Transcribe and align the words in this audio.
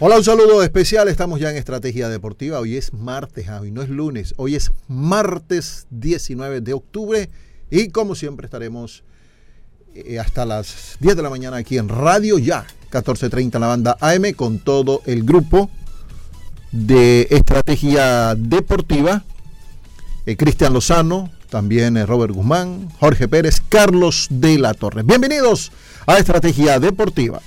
Hola, 0.00 0.16
un 0.16 0.22
saludo 0.22 0.62
especial. 0.62 1.08
Estamos 1.08 1.40
ya 1.40 1.50
en 1.50 1.56
Estrategia 1.56 2.08
Deportiva. 2.08 2.60
Hoy 2.60 2.76
es 2.76 2.92
martes, 2.92 3.48
hoy 3.48 3.72
no 3.72 3.82
es 3.82 3.88
lunes. 3.88 4.32
Hoy 4.36 4.54
es 4.54 4.70
martes 4.86 5.88
19 5.90 6.60
de 6.60 6.72
octubre. 6.72 7.28
Y 7.68 7.88
como 7.88 8.14
siempre 8.14 8.44
estaremos 8.44 9.02
eh, 9.96 10.20
hasta 10.20 10.46
las 10.46 10.98
10 11.00 11.16
de 11.16 11.22
la 11.24 11.30
mañana 11.30 11.56
aquí 11.56 11.78
en 11.78 11.88
Radio 11.88 12.38
Ya, 12.38 12.64
1430 12.82 13.58
la 13.58 13.66
banda 13.66 13.96
AM, 14.00 14.34
con 14.36 14.60
todo 14.60 15.02
el 15.04 15.24
grupo 15.24 15.68
de 16.70 17.26
Estrategia 17.30 18.36
Deportiva. 18.36 19.24
Eh, 20.26 20.36
Cristian 20.36 20.74
Lozano, 20.74 21.32
también 21.50 21.96
eh, 21.96 22.06
Robert 22.06 22.32
Guzmán, 22.32 22.88
Jorge 23.00 23.26
Pérez, 23.26 23.60
Carlos 23.68 24.28
de 24.30 24.58
la 24.58 24.74
Torre. 24.74 25.02
Bienvenidos 25.02 25.72
a 26.06 26.18
Estrategia 26.18 26.78
Deportiva. 26.78 27.42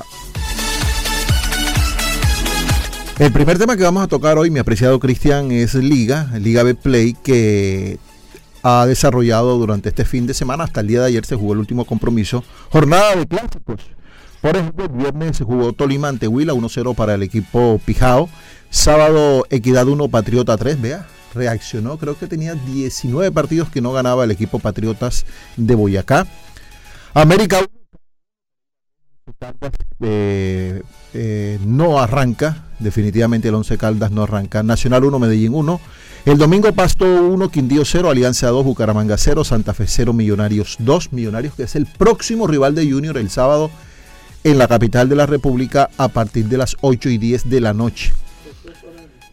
El 3.21 3.31
primer 3.31 3.59
tema 3.59 3.77
que 3.77 3.83
vamos 3.83 4.01
a 4.01 4.07
tocar 4.07 4.39
hoy, 4.39 4.49
mi 4.49 4.57
apreciado 4.57 4.99
Cristian, 4.99 5.51
es 5.51 5.75
Liga, 5.75 6.31
Liga 6.39 6.63
Play, 6.73 7.13
que 7.13 7.99
ha 8.63 8.87
desarrollado 8.87 9.59
durante 9.59 9.89
este 9.89 10.05
fin 10.05 10.25
de 10.25 10.33
semana. 10.33 10.63
Hasta 10.63 10.81
el 10.81 10.87
día 10.87 11.01
de 11.01 11.05
ayer 11.05 11.23
se 11.23 11.35
jugó 11.35 11.53
el 11.53 11.59
último 11.59 11.85
compromiso. 11.85 12.43
Jornada 12.71 13.15
de 13.15 13.27
clásicos. 13.27 13.81
Por 14.41 14.57
ejemplo, 14.57 14.85
el 14.85 14.91
viernes 14.93 15.37
se 15.37 15.43
jugó 15.43 15.71
Tolima 15.71 16.07
ante 16.07 16.27
Huila 16.27 16.53
1-0 16.53 16.95
para 16.95 17.13
el 17.13 17.21
equipo 17.21 17.79
Pijao. 17.85 18.27
Sábado, 18.71 19.45
Equidad 19.51 19.87
1, 19.87 20.07
Patriota 20.07 20.57
3. 20.57 20.81
Vea, 20.81 21.05
reaccionó. 21.35 21.99
Creo 21.99 22.17
que 22.17 22.25
tenía 22.25 22.55
19 22.55 23.31
partidos 23.31 23.69
que 23.69 23.81
no 23.81 23.91
ganaba 23.91 24.23
el 24.23 24.31
equipo 24.31 24.57
Patriotas 24.57 25.27
de 25.57 25.75
Boyacá. 25.75 26.25
América 27.13 27.59
1. 27.59 27.67
Eh, 29.99 30.81
eh, 31.13 31.59
no 31.63 31.99
arranca, 31.99 32.65
definitivamente 32.81 33.47
el 33.47 33.55
11 33.55 33.77
Caldas 33.77 34.11
no 34.11 34.23
arranca. 34.23 34.63
Nacional 34.63 35.03
1, 35.03 35.19
Medellín 35.19 35.53
1. 35.53 35.81
El 36.25 36.37
domingo 36.37 36.71
Pasto 36.73 37.05
1, 37.05 37.49
Quindío 37.49 37.83
0, 37.83 38.09
Alianza 38.09 38.47
2, 38.49 38.63
Bucaramanga 38.63 39.17
0, 39.17 39.43
Santa 39.43 39.73
Fe 39.73 39.85
0, 39.87 40.13
Millonarios 40.13 40.75
2. 40.79 41.13
Millonarios 41.13 41.55
que 41.55 41.63
es 41.63 41.75
el 41.75 41.85
próximo 41.85 42.47
rival 42.47 42.75
de 42.75 42.89
Junior 42.89 43.17
el 43.17 43.29
sábado 43.29 43.71
en 44.43 44.57
la 44.57 44.67
capital 44.67 45.09
de 45.09 45.15
la 45.15 45.25
República 45.25 45.89
a 45.97 46.09
partir 46.09 46.45
de 46.45 46.57
las 46.57 46.75
8 46.81 47.09
y 47.09 47.17
10 47.17 47.49
de 47.49 47.61
la 47.61 47.73
noche. 47.73 48.13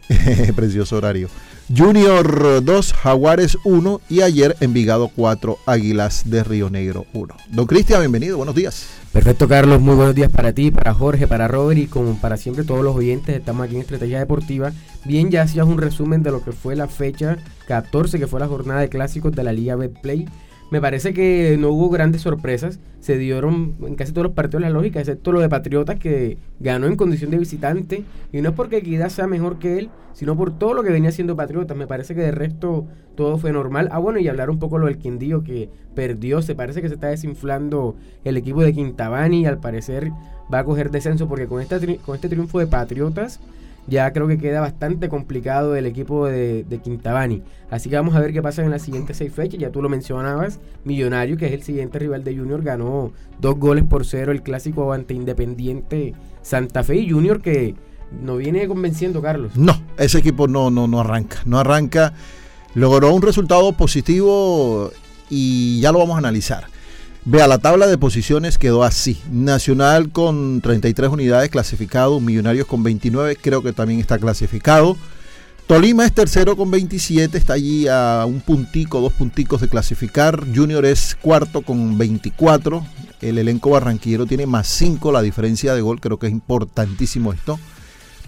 Precioso 0.56 0.96
horario. 0.96 1.28
Junior 1.76 2.64
2, 2.64 2.92
Jaguares 2.94 3.58
1 3.62 4.00
y 4.08 4.22
ayer 4.22 4.56
Envigado 4.60 5.10
4, 5.14 5.58
Águilas 5.66 6.30
de 6.30 6.42
Río 6.42 6.70
Negro 6.70 7.04
1. 7.12 7.34
Don 7.50 7.66
Cristian, 7.66 8.00
bienvenido, 8.00 8.38
buenos 8.38 8.54
días. 8.54 8.88
Perfecto, 9.12 9.46
Carlos, 9.48 9.78
muy 9.78 9.94
buenos 9.94 10.14
días 10.14 10.32
para 10.32 10.54
ti, 10.54 10.70
para 10.70 10.94
Jorge, 10.94 11.26
para 11.26 11.46
Robert 11.46 11.78
y 11.78 11.86
como 11.86 12.18
para 12.18 12.38
siempre 12.38 12.64
todos 12.64 12.82
los 12.82 12.96
oyentes, 12.96 13.36
estamos 13.36 13.66
aquí 13.66 13.74
en 13.74 13.82
Estrategia 13.82 14.18
Deportiva. 14.18 14.72
Bien, 15.04 15.30
ya 15.30 15.42
hacías 15.42 15.66
un 15.66 15.76
resumen 15.76 16.22
de 16.22 16.30
lo 16.30 16.42
que 16.42 16.52
fue 16.52 16.74
la 16.74 16.88
fecha 16.88 17.36
14, 17.66 18.18
que 18.18 18.26
fue 18.26 18.40
la 18.40 18.48
jornada 18.48 18.80
de 18.80 18.88
clásicos 18.88 19.32
de 19.32 19.44
la 19.44 19.52
Liga 19.52 19.76
Betplay. 19.76 20.26
Me 20.70 20.82
parece 20.82 21.14
que 21.14 21.56
no 21.58 21.70
hubo 21.70 21.88
grandes 21.88 22.22
sorpresas. 22.22 22.78
Se 23.00 23.16
dieron 23.16 23.76
en 23.86 23.94
casi 23.94 24.12
todos 24.12 24.24
los 24.24 24.34
partidos 24.34 24.60
la 24.60 24.70
lógica, 24.70 25.00
excepto 25.00 25.32
lo 25.32 25.40
de 25.40 25.48
Patriotas 25.48 25.98
que 25.98 26.36
ganó 26.60 26.86
en 26.86 26.96
condición 26.96 27.30
de 27.30 27.38
visitante. 27.38 28.04
Y 28.32 28.42
no 28.42 28.50
es 28.50 28.54
porque 28.54 28.78
Equidad 28.78 29.08
sea 29.08 29.26
mejor 29.26 29.58
que 29.58 29.78
él, 29.78 29.90
sino 30.12 30.36
por 30.36 30.58
todo 30.58 30.74
lo 30.74 30.82
que 30.82 30.90
venía 30.90 31.08
haciendo 31.08 31.36
Patriotas. 31.36 31.76
Me 31.76 31.86
parece 31.86 32.14
que 32.14 32.20
de 32.20 32.32
resto 32.32 32.86
todo 33.16 33.38
fue 33.38 33.52
normal. 33.52 33.88
Ah, 33.92 33.98
bueno, 33.98 34.18
y 34.18 34.28
hablar 34.28 34.50
un 34.50 34.58
poco 34.58 34.76
lo 34.78 34.86
del 34.86 34.98
Quindío 34.98 35.42
que 35.42 35.70
perdió. 35.94 36.42
Se 36.42 36.54
parece 36.54 36.82
que 36.82 36.88
se 36.88 36.94
está 36.94 37.08
desinflando 37.08 37.96
el 38.24 38.36
equipo 38.36 38.62
de 38.62 38.74
Quintabani 38.74 39.42
y 39.42 39.46
al 39.46 39.60
parecer 39.60 40.10
va 40.52 40.60
a 40.60 40.64
coger 40.64 40.90
descenso 40.90 41.28
porque 41.28 41.46
con, 41.46 41.62
esta, 41.62 41.80
con 42.04 42.14
este 42.14 42.28
triunfo 42.28 42.58
de 42.58 42.66
Patriotas 42.66 43.40
ya 43.88 44.12
creo 44.12 44.28
que 44.28 44.38
queda 44.38 44.60
bastante 44.60 45.08
complicado 45.08 45.74
el 45.74 45.86
equipo 45.86 46.26
de, 46.26 46.64
de, 46.64 46.78
Quintabani. 46.78 47.42
Así 47.70 47.88
que 47.88 47.96
vamos 47.96 48.14
a 48.14 48.20
ver 48.20 48.32
qué 48.32 48.42
pasa 48.42 48.62
en 48.62 48.70
las 48.70 48.82
siguientes 48.82 49.16
seis 49.16 49.32
fechas. 49.32 49.58
Ya 49.58 49.70
tú 49.70 49.82
lo 49.82 49.88
mencionabas, 49.88 50.60
Millonario, 50.84 51.36
que 51.36 51.46
es 51.46 51.52
el 51.52 51.62
siguiente 51.62 51.98
rival 51.98 52.22
de 52.24 52.36
Junior, 52.36 52.62
ganó 52.62 53.12
dos 53.40 53.56
goles 53.58 53.84
por 53.84 54.04
cero 54.04 54.32
el 54.32 54.42
clásico 54.42 54.92
ante 54.92 55.14
Independiente 55.14 56.14
Santa 56.42 56.84
Fe 56.84 56.96
y 56.96 57.10
Junior 57.10 57.40
que 57.40 57.74
no 58.22 58.36
viene 58.36 58.66
convenciendo, 58.68 59.22
Carlos. 59.22 59.56
No, 59.56 59.80
ese 59.96 60.18
equipo 60.18 60.48
no, 60.48 60.70
no, 60.70 60.86
no 60.86 61.00
arranca, 61.00 61.38
no 61.44 61.58
arranca. 61.58 62.14
Logró 62.74 63.12
un 63.12 63.22
resultado 63.22 63.72
positivo 63.72 64.90
y 65.30 65.80
ya 65.80 65.92
lo 65.92 65.98
vamos 65.98 66.16
a 66.16 66.18
analizar. 66.18 66.64
Vea, 67.24 67.46
la 67.46 67.58
tabla 67.58 67.86
de 67.86 67.98
posiciones 67.98 68.58
quedó 68.58 68.84
así. 68.84 69.20
Nacional 69.30 70.10
con 70.10 70.60
33 70.60 71.10
unidades 71.10 71.50
clasificado, 71.50 72.20
Millonarios 72.20 72.66
con 72.66 72.82
29, 72.82 73.36
creo 73.36 73.62
que 73.62 73.72
también 73.72 74.00
está 74.00 74.18
clasificado. 74.18 74.96
Tolima 75.66 76.06
es 76.06 76.14
tercero 76.14 76.56
con 76.56 76.70
27, 76.70 77.36
está 77.36 77.52
allí 77.52 77.88
a 77.88 78.24
un 78.26 78.40
puntico, 78.40 79.02
dos 79.02 79.12
punticos 79.12 79.60
de 79.60 79.68
clasificar. 79.68 80.42
Junior 80.54 80.86
es 80.86 81.14
cuarto 81.20 81.60
con 81.60 81.98
24. 81.98 82.86
El 83.20 83.36
elenco 83.36 83.68
barranquillero 83.68 84.24
tiene 84.24 84.46
más 84.46 84.66
5 84.68 85.12
la 85.12 85.20
diferencia 85.20 85.74
de 85.74 85.82
gol, 85.82 86.00
creo 86.00 86.18
que 86.18 86.28
es 86.28 86.32
importantísimo 86.32 87.34
esto. 87.34 87.60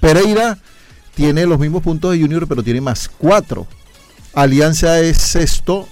Pereira 0.00 0.58
tiene 1.14 1.46
los 1.46 1.58
mismos 1.58 1.82
puntos 1.82 2.12
de 2.12 2.20
Junior, 2.20 2.46
pero 2.46 2.62
tiene 2.62 2.82
más 2.82 3.08
4. 3.08 3.66
Alianza 4.34 5.00
es 5.00 5.16
sexto 5.16 5.88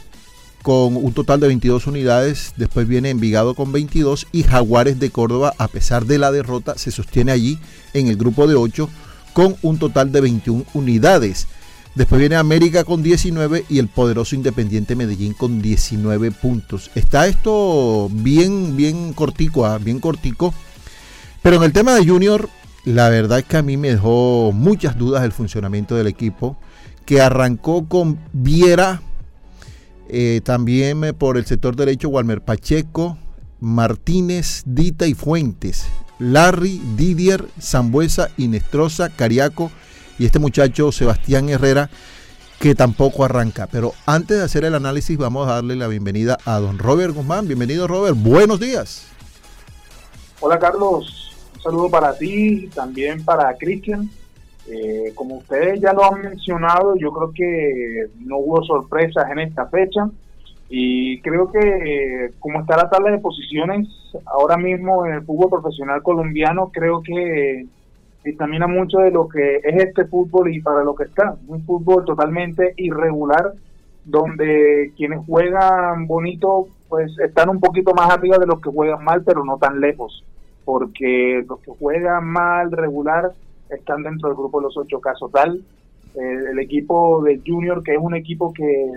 con 0.69 0.97
un 0.97 1.15
total 1.15 1.41
de 1.41 1.47
22 1.47 1.87
unidades. 1.87 2.53
Después 2.59 2.87
viene 2.87 3.09
Envigado 3.09 3.55
con 3.55 3.73
22 3.73 4.27
y 4.33 4.43
Jaguares 4.43 5.01
de 5.01 5.09
Córdoba, 5.09 5.55
a 5.57 5.67
pesar 5.67 6.05
de 6.05 6.19
la 6.19 6.31
derrota, 6.31 6.77
se 6.77 6.91
sostiene 6.91 7.33
allí 7.33 7.59
en 7.95 8.07
el 8.09 8.19
grupo 8.19 8.47
de 8.47 8.55
8 8.55 8.87
con 9.33 9.57
un 9.63 9.79
total 9.79 10.13
de 10.13 10.21
21 10.21 10.67
unidades. 10.75 11.47
Después 11.95 12.19
viene 12.19 12.37
América 12.37 12.85
con 12.85 13.03
19 13.03 13.65
y 13.71 13.79
el 13.79 13.89
poderoso 13.89 14.35
Independiente 14.35 14.95
Medellín 14.95 15.33
con 15.33 15.63
19 15.63 16.33
puntos. 16.33 16.91
Está 16.95 17.27
esto 17.29 18.11
bien, 18.13 18.77
bien 18.77 19.15
cortico, 19.15 19.65
¿ah? 19.65 19.79
bien 19.79 20.01
cortico. 20.01 20.53
Pero 21.41 21.57
en 21.57 21.63
el 21.63 21.73
tema 21.73 21.95
de 21.95 22.07
Junior, 22.07 22.47
la 22.85 23.09
verdad 23.09 23.39
es 23.39 23.47
que 23.47 23.57
a 23.57 23.63
mí 23.63 23.79
me 23.79 23.93
dejó 23.93 24.53
muchas 24.53 24.99
dudas 24.99 25.25
el 25.25 25.33
funcionamiento 25.33 25.95
del 25.95 26.09
equipo, 26.09 26.59
que 27.07 27.23
arrancó 27.23 27.89
con 27.89 28.19
Viera, 28.35 29.01
eh, 30.09 30.41
también 30.43 31.05
eh, 31.05 31.13
por 31.13 31.37
el 31.37 31.47
sector 31.47 31.77
derecho, 31.77 32.09
Walmer 32.09 32.41
Pacheco, 32.41 33.19
Martínez, 33.61 34.63
Dita 34.67 35.07
y 35.07 35.15
Fuentes, 35.15 35.87
Larry, 36.19 36.81
Didier, 36.97 37.47
Zambuesa, 37.61 38.31
Inestrosa, 38.37 39.11
Cariaco 39.11 39.71
y 40.19 40.27
este 40.27 40.39
muchacho 40.39 40.93
Sebastián 40.93 41.49
Herrera 41.49 41.91
que 42.59 42.75
tampoco 42.75 43.25
arranca. 43.25 43.67
Pero 43.67 43.93
antes 44.07 44.39
de 44.39 44.45
hacer 44.45 44.65
el 44.65 44.75
análisis 44.75 45.17
vamos 45.17 45.49
a 45.49 45.55
darle 45.55 45.77
la 45.77 45.89
bienvenida 45.89 46.39
a 46.45 46.59
don 46.59 46.79
Robert 46.79 47.15
Guzmán. 47.15 47.47
Bienvenido 47.47 47.87
Robert, 47.87 48.17
buenos 48.17 48.59
días. 48.61 49.07
Hola 50.41 50.59
Carlos, 50.59 51.33
un 51.57 51.63
saludo 51.63 51.91
para 51.91 52.17
ti 52.17 52.69
también 52.75 53.25
para 53.25 53.57
Cristian. 53.57 54.11
Eh, 54.71 55.13
como 55.15 55.37
ustedes 55.37 55.81
ya 55.81 55.93
lo 55.93 56.05
han 56.05 56.23
mencionado, 56.23 56.95
yo 56.97 57.11
creo 57.13 57.33
que 57.33 58.07
no 58.21 58.39
hubo 58.39 58.63
sorpresas 58.63 59.31
en 59.31 59.39
esta 59.39 59.67
fecha 59.67 60.09
y 60.69 61.21
creo 61.23 61.51
que 61.51 61.59
eh, 61.59 62.31
como 62.39 62.61
está 62.61 62.77
la 62.77 62.91
tabla 62.91 63.11
de 63.11 63.19
posiciones 63.19 63.89
ahora 64.27 64.59
mismo 64.59 65.07
en 65.07 65.15
el 65.15 65.23
fútbol 65.23 65.49
profesional 65.49 66.03
colombiano, 66.03 66.71
creo 66.71 67.03
que 67.03 67.67
examina 68.25 68.67
mucho 68.67 68.99
de 68.99 69.11
lo 69.11 69.27
que 69.29 69.57
es 69.57 69.77
este 69.77 70.05
fútbol 70.05 70.53
y 70.53 70.61
para 70.61 70.85
lo 70.85 70.95
que 70.95 71.05
está. 71.05 71.37
Un 71.47 71.65
fútbol 71.65 72.05
totalmente 72.05 72.75
irregular 72.77 73.53
donde 74.05 74.93
quienes 74.97 75.25
juegan 75.27 76.07
bonito 76.07 76.69
pues 76.89 77.19
están 77.19 77.51
un 77.51 77.61
poquito 77.61 77.95
más 77.95 78.11
arriba 78.11 78.39
de 78.39 78.47
los 78.47 78.61
que 78.61 78.71
juegan 78.71 79.05
mal, 79.05 79.23
pero 79.23 79.45
no 79.45 79.59
tan 79.59 79.81
lejos, 79.81 80.25
porque 80.65 81.45
los 81.47 81.61
que 81.61 81.71
juegan 81.73 82.27
mal, 82.27 82.73
regular, 82.73 83.33
están 83.71 84.03
dentro 84.03 84.29
del 84.29 84.37
grupo 84.37 84.61
de 84.61 84.67
los 84.67 84.77
ocho 84.77 85.01
casos 85.01 85.31
tal. 85.33 85.61
Eh, 86.15 86.51
el 86.51 86.59
equipo 86.59 87.23
de 87.23 87.41
Junior, 87.47 87.83
que 87.83 87.93
es 87.93 87.99
un 88.01 88.15
equipo 88.15 88.53
que 88.53 88.91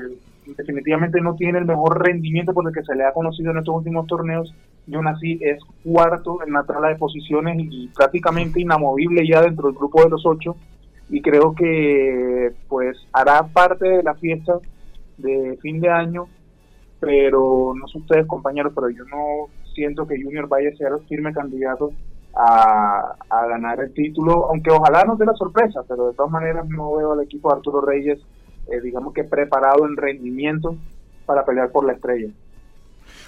definitivamente 0.57 1.21
no 1.21 1.35
tiene 1.35 1.59
el 1.59 1.65
mejor 1.65 2.03
rendimiento 2.03 2.53
por 2.53 2.67
el 2.67 2.73
que 2.73 2.83
se 2.83 2.95
le 2.95 3.05
ha 3.05 3.13
conocido 3.13 3.51
en 3.51 3.59
estos 3.59 3.75
últimos 3.75 4.07
torneos, 4.07 4.53
y 4.87 4.95
aún 4.95 5.07
así 5.07 5.39
es 5.41 5.59
cuarto 5.83 6.39
en 6.45 6.53
la 6.53 6.63
tabla 6.63 6.89
de 6.89 6.95
posiciones 6.95 7.57
y 7.59 7.87
prácticamente 7.89 8.61
inamovible 8.61 9.27
ya 9.27 9.41
dentro 9.41 9.67
del 9.67 9.77
grupo 9.77 10.03
de 10.03 10.09
los 10.09 10.25
ocho 10.25 10.55
y 11.09 11.21
creo 11.21 11.53
que 11.53 12.51
pues 12.67 12.97
hará 13.13 13.43
parte 13.47 13.87
de 13.87 14.03
la 14.03 14.15
fiesta 14.15 14.59
de 15.17 15.57
fin 15.61 15.81
de 15.81 15.89
año 15.89 16.27
pero 16.99 17.73
no 17.75 17.87
sé 17.87 17.99
ustedes 17.99 18.25
compañeros 18.25 18.73
pero 18.73 18.89
yo 18.89 19.03
no 19.05 19.49
siento 19.73 20.07
que 20.07 20.21
Junior 20.21 20.47
vaya 20.47 20.69
a 20.69 20.75
ser 20.75 20.91
firme 21.07 21.33
candidato 21.33 21.91
a, 22.35 23.15
ganar 23.29 23.79
el 23.81 23.93
título 23.93 24.47
aunque 24.49 24.71
ojalá 24.71 25.03
nos 25.03 25.19
dé 25.19 25.25
la 25.25 25.33
sorpresa 25.33 25.83
pero 25.87 26.07
de 26.07 26.13
todas 26.13 26.31
maneras 26.31 26.67
no 26.69 26.95
veo 26.95 27.13
al 27.13 27.21
equipo 27.21 27.49
de 27.49 27.55
Arturo 27.55 27.81
Reyes 27.81 28.19
eh, 28.67 28.79
digamos 28.81 29.13
que 29.13 29.23
preparado 29.23 29.85
en 29.85 29.97
rendimiento 29.97 30.75
para 31.25 31.43
pelear 31.43 31.71
por 31.71 31.85
la 31.85 31.93
estrella 31.93 32.29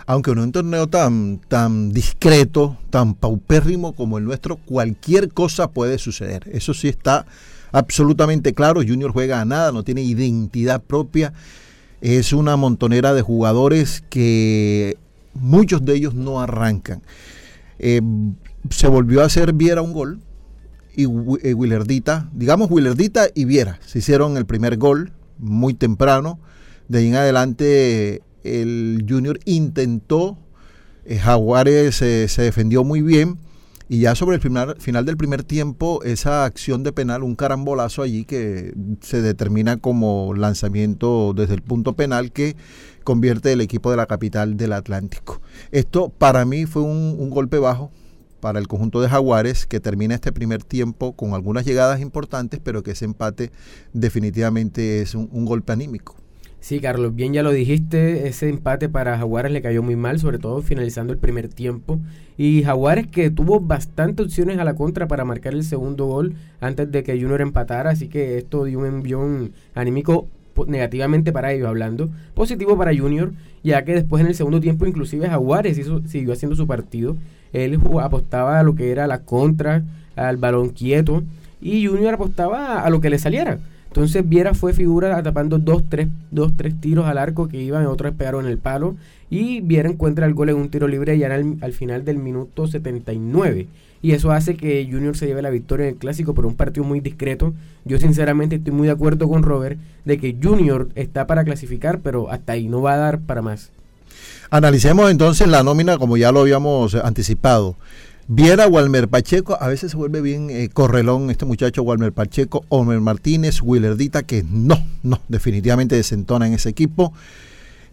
aunque 0.05 0.31
en 0.31 0.39
un 0.39 0.51
torneo 0.51 0.87
tan, 0.87 1.39
tan 1.47 1.93
discreto, 1.93 2.77
tan 2.89 3.13
paupérrimo 3.13 3.93
como 3.93 4.17
el 4.17 4.25
nuestro, 4.25 4.57
cualquier 4.57 5.29
cosa 5.29 5.71
puede 5.71 5.97
suceder. 5.97 6.43
Eso 6.51 6.73
sí 6.73 6.89
está 6.89 7.25
absolutamente 7.71 8.53
claro. 8.53 8.81
Junior 8.85 9.11
juega 9.11 9.39
a 9.39 9.45
nada, 9.45 9.71
no 9.71 9.83
tiene 9.83 10.01
identidad 10.01 10.81
propia. 10.81 11.33
Es 12.01 12.33
una 12.33 12.57
montonera 12.57 13.13
de 13.13 13.21
jugadores 13.21 14.03
que 14.09 14.97
muchos 15.33 15.85
de 15.85 15.95
ellos 15.95 16.13
no 16.13 16.41
arrancan. 16.41 17.01
Eh, 17.79 18.01
se 18.69 18.87
volvió 18.87 19.21
a 19.21 19.25
hacer 19.25 19.53
Viera 19.53 19.81
un 19.81 19.93
gol 19.93 20.19
y 20.95 21.03
eh, 21.03 21.53
Willardita, 21.53 22.29
digamos 22.33 22.69
Willardita 22.69 23.27
y 23.33 23.45
Viera, 23.45 23.79
se 23.85 23.99
hicieron 23.99 24.37
el 24.37 24.45
primer 24.45 24.77
gol 24.77 25.13
muy 25.39 25.73
temprano. 25.73 26.39
De 26.87 26.99
ahí 26.99 27.07
en 27.07 27.15
adelante 27.15 28.21
el 28.43 29.05
Junior 29.07 29.39
intentó, 29.45 30.37
eh, 31.05 31.17
Jaguares 31.17 32.01
eh, 32.01 32.27
se 32.27 32.41
defendió 32.41 32.83
muy 32.83 33.01
bien 33.01 33.37
y 33.89 33.99
ya 33.99 34.15
sobre 34.15 34.37
el 34.37 34.41
final 34.41 35.05
del 35.05 35.17
primer 35.17 35.43
tiempo 35.43 36.01
esa 36.03 36.45
acción 36.45 36.83
de 36.83 36.93
penal, 36.93 37.21
un 37.21 37.35
carambolazo 37.35 38.01
allí 38.01 38.25
que 38.25 38.73
se 39.01 39.21
determina 39.21 39.77
como 39.77 40.33
lanzamiento 40.33 41.33
desde 41.35 41.55
el 41.55 41.61
punto 41.61 41.93
penal 41.93 42.31
que 42.31 42.55
convierte 43.03 43.51
el 43.51 43.61
equipo 43.61 43.91
de 43.91 43.97
la 43.97 44.05
capital 44.05 44.57
del 44.57 44.73
Atlántico. 44.73 45.41
Esto 45.71 46.09
para 46.09 46.45
mí 46.45 46.65
fue 46.65 46.81
un, 46.81 47.29
golpe 47.29 47.59
bajo 47.59 47.91
para 48.43 48.59
el 48.59 48.67
conjunto 48.67 48.99
de 48.99 49.07
Jaguares 49.07 49.65
que 49.65 49.79
termina 49.79 50.15
este 50.15 50.33
primer 50.33 50.65
tiempo 50.65 51.13
con 51.13 51.33
algunas 51.33 51.63
llegadas 51.63 52.01
importantes, 52.01 52.59
pero 52.61 52.83
que 52.83 52.91
ese 52.91 53.05
empate 53.05 53.51
definitivamente 53.93 55.01
es 55.01 55.15
un 55.15 55.45
golpe 55.45 55.71
anímico. 55.71 56.17
Sí, 56.59 56.81
Carlos, 56.81 57.15
bien 57.15 57.31
ya 57.31 57.41
lo 57.41 57.51
dijiste, 57.51 58.27
ese 58.27 58.49
empate 58.49 58.89
para 58.89 59.17
Jaguares 59.17 59.53
le 59.53 59.61
cayó 59.61 59.81
muy 59.81 59.95
mal, 59.95 60.19
sobre 60.19 60.39
todo 60.39 60.61
finalizando 60.61 61.13
el 61.13 61.19
primer 61.19 61.47
tiempo. 61.47 62.01
Y 62.37 62.63
Jaguares 62.63 63.07
que 63.07 63.29
tuvo 63.29 63.61
bastantes 63.61 64.25
opciones 64.25 64.59
a 64.59 64.65
la 64.65 64.75
contra 64.75 65.07
para 65.07 65.23
marcar 65.23 65.53
el 65.53 65.63
segundo 65.63 66.05
gol 66.07 66.35
antes 66.59 66.91
de 66.91 67.01
que 67.03 67.19
Junior 67.19 67.39
empatara, 67.39 67.91
así 67.91 68.09
que 68.09 68.37
esto 68.37 68.65
dio 68.65 68.79
un 68.79 68.87
envión 68.87 69.53
anímico 69.73 70.27
negativamente 70.67 71.31
para 71.31 71.53
ellos 71.53 71.67
hablando, 71.67 72.09
positivo 72.33 72.77
para 72.77 72.95
Junior, 72.95 73.31
ya 73.63 73.85
que 73.85 73.93
después 73.93 74.21
en 74.21 74.27
el 74.27 74.35
segundo 74.35 74.59
tiempo 74.59 74.85
inclusive 74.85 75.29
Jaguares 75.29 75.79
siguió 76.07 76.33
haciendo 76.33 76.57
su 76.57 76.67
partido, 76.67 77.15
él 77.53 77.79
apostaba 78.01 78.59
a 78.59 78.63
lo 78.63 78.75
que 78.75 78.91
era 78.91 79.07
la 79.07 79.19
contra, 79.19 79.83
al 80.15 80.37
balón 80.37 80.69
quieto, 80.69 81.23
y 81.61 81.85
Junior 81.87 82.15
apostaba 82.15 82.81
a 82.81 82.89
lo 82.89 82.99
que 82.99 83.09
le 83.09 83.19
saliera. 83.19 83.59
Entonces 83.93 84.27
Viera 84.27 84.55
fue 84.55 84.73
figura 84.73 85.21
tapando 85.21 85.59
dos 85.59 85.83
tres, 85.87 86.07
dos, 86.31 86.57
tres 86.57 86.73
tiros 86.81 87.05
al 87.05 87.19
arco 87.19 87.47
que 87.47 87.61
iban, 87.61 87.85
otros 87.85 88.15
pegaron 88.15 88.45
en 88.45 88.51
el 88.51 88.57
palo. 88.57 88.95
Y 89.29 89.61
Viera 89.61 89.87
encuentra 89.87 90.25
el 90.25 90.33
gol 90.33 90.49
en 90.49 90.55
un 90.55 90.69
tiro 90.69 90.87
libre 90.87 91.15
ya 91.17 91.33
al, 91.33 91.57
al 91.61 91.73
final 91.73 92.03
del 92.03 92.17
minuto 92.17 92.65
79. 92.65 93.67
Y 94.01 94.13
eso 94.13 94.31
hace 94.31 94.55
que 94.55 94.87
Junior 94.91 95.15
se 95.15 95.27
lleve 95.27 95.43
la 95.43 95.51
victoria 95.51 95.85
en 95.85 95.93
el 95.93 95.99
clásico 95.99 96.33
por 96.33 96.47
un 96.47 96.55
partido 96.55 96.83
muy 96.83 97.01
discreto. 97.01 97.53
Yo 97.85 97.99
sinceramente 97.99 98.55
estoy 98.55 98.73
muy 98.73 98.87
de 98.87 98.93
acuerdo 98.93 99.29
con 99.29 99.43
Robert 99.43 99.79
de 100.05 100.17
que 100.17 100.35
Junior 100.41 100.89
está 100.95 101.27
para 101.27 101.43
clasificar, 101.43 101.99
pero 101.99 102.31
hasta 102.31 102.53
ahí 102.53 102.67
no 102.67 102.81
va 102.81 102.95
a 102.95 102.97
dar 102.97 103.19
para 103.19 103.43
más. 103.43 103.71
Analicemos 104.53 105.09
entonces 105.09 105.47
la 105.47 105.63
nómina 105.63 105.97
como 105.97 106.15
ya 106.15 106.31
lo 106.31 106.41
habíamos 106.41 106.93
anticipado. 106.93 107.75
Viera 108.27 108.67
Walmer 108.67 109.07
Pacheco, 109.07 109.57
a 109.59 109.67
veces 109.67 109.89
se 109.89 109.97
vuelve 109.97 110.21
bien 110.21 110.51
eh, 110.51 110.69
correlón 110.71 111.31
este 111.31 111.45
muchacho 111.45 111.81
Walmer 111.81 112.13
Pacheco, 112.13 112.63
Omer 112.69 113.01
Martínez, 113.01 113.63
Willerdita, 113.63 114.21
que 114.21 114.45
no, 114.47 114.77
no, 115.01 115.19
definitivamente 115.27 115.95
desentona 115.95 116.45
en 116.45 116.53
ese 116.53 116.69
equipo. 116.69 117.13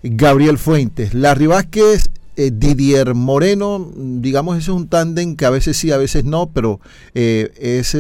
Gabriel 0.03 0.59
Fuentes, 0.59 1.15
Larry 1.15 1.47
Vázquez, 1.47 2.11
eh, 2.41 2.51
Didier 2.53 3.15
Moreno, 3.15 3.91
digamos, 3.95 4.57
ese 4.57 4.71
es 4.71 4.77
un 4.77 4.89
tándem 4.89 5.37
que 5.37 5.45
a 5.47 5.51
veces 5.51 5.77
sí, 5.77 5.93
a 5.93 5.99
veces 5.99 6.25
no, 6.25 6.51
pero 6.51 6.81
eh, 7.15 7.53
es, 7.61 7.97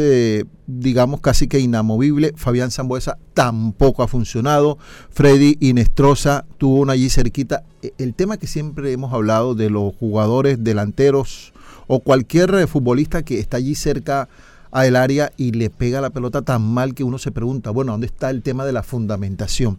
digamos, 0.66 1.20
casi 1.20 1.48
que 1.48 1.58
inamovible. 1.58 2.32
Fabián 2.36 2.70
Zambuesa 2.70 3.18
tampoco 3.34 4.02
ha 4.02 4.08
funcionado. 4.08 4.78
Freddy 5.10 5.56
Inestrosa 5.60 6.46
tuvo 6.58 6.80
una 6.80 6.94
allí 6.94 7.10
cerquita. 7.10 7.64
E, 7.82 7.92
el 7.98 8.14
tema 8.14 8.36
que 8.36 8.46
siempre 8.46 8.92
hemos 8.92 9.12
hablado 9.12 9.54
de 9.54 9.70
los 9.70 9.94
jugadores 9.96 10.62
delanteros 10.62 11.52
o 11.86 12.00
cualquier 12.00 12.54
eh, 12.54 12.66
futbolista 12.66 13.22
que 13.22 13.40
está 13.40 13.56
allí 13.56 13.74
cerca 13.74 14.28
al 14.70 14.94
área 14.96 15.32
y 15.36 15.50
le 15.50 15.70
pega 15.70 16.00
la 16.00 16.10
pelota 16.10 16.42
tan 16.42 16.62
mal 16.62 16.94
que 16.94 17.04
uno 17.04 17.18
se 17.18 17.32
pregunta, 17.32 17.70
bueno, 17.70 17.92
¿dónde 17.92 18.06
está 18.06 18.30
el 18.30 18.42
tema 18.42 18.64
de 18.64 18.72
la 18.72 18.84
fundamentación? 18.84 19.78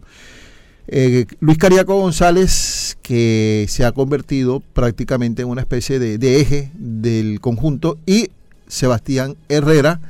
Eh, 0.88 1.26
Luis 1.40 1.58
Cariaco 1.58 1.94
González, 1.98 2.98
que 3.02 3.66
se 3.68 3.84
ha 3.84 3.92
convertido 3.92 4.60
prácticamente 4.60 5.42
en 5.42 5.48
una 5.48 5.60
especie 5.60 5.98
de, 5.98 6.18
de, 6.18 6.40
eje 6.40 6.70
del 6.74 7.40
conjunto, 7.40 7.98
y 8.06 8.30
Sebastián 8.66 9.36
Herrera, 9.48 10.00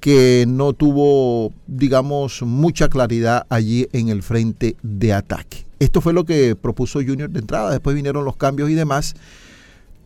que 0.00 0.44
no 0.46 0.72
tuvo, 0.74 1.52
digamos, 1.66 2.42
mucha 2.42 2.88
claridad 2.88 3.46
allí 3.48 3.88
en 3.92 4.08
el 4.08 4.22
frente 4.22 4.76
de 4.82 5.12
ataque. 5.12 5.66
Esto 5.80 6.00
fue 6.00 6.12
lo 6.12 6.24
que 6.24 6.56
propuso 6.56 7.00
Junior 7.00 7.30
de 7.30 7.40
entrada, 7.40 7.70
después 7.70 7.94
vinieron 7.94 8.24
los 8.24 8.36
cambios 8.36 8.70
y 8.70 8.74
demás. 8.74 9.14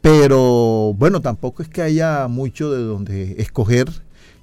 Pero 0.02 0.94
bueno, 0.98 1.20
tampoco 1.20 1.62
es 1.62 1.68
que 1.68 1.80
haya 1.80 2.26
mucho 2.28 2.70
de 2.72 2.82
donde 2.82 3.36
escoger. 3.38 3.88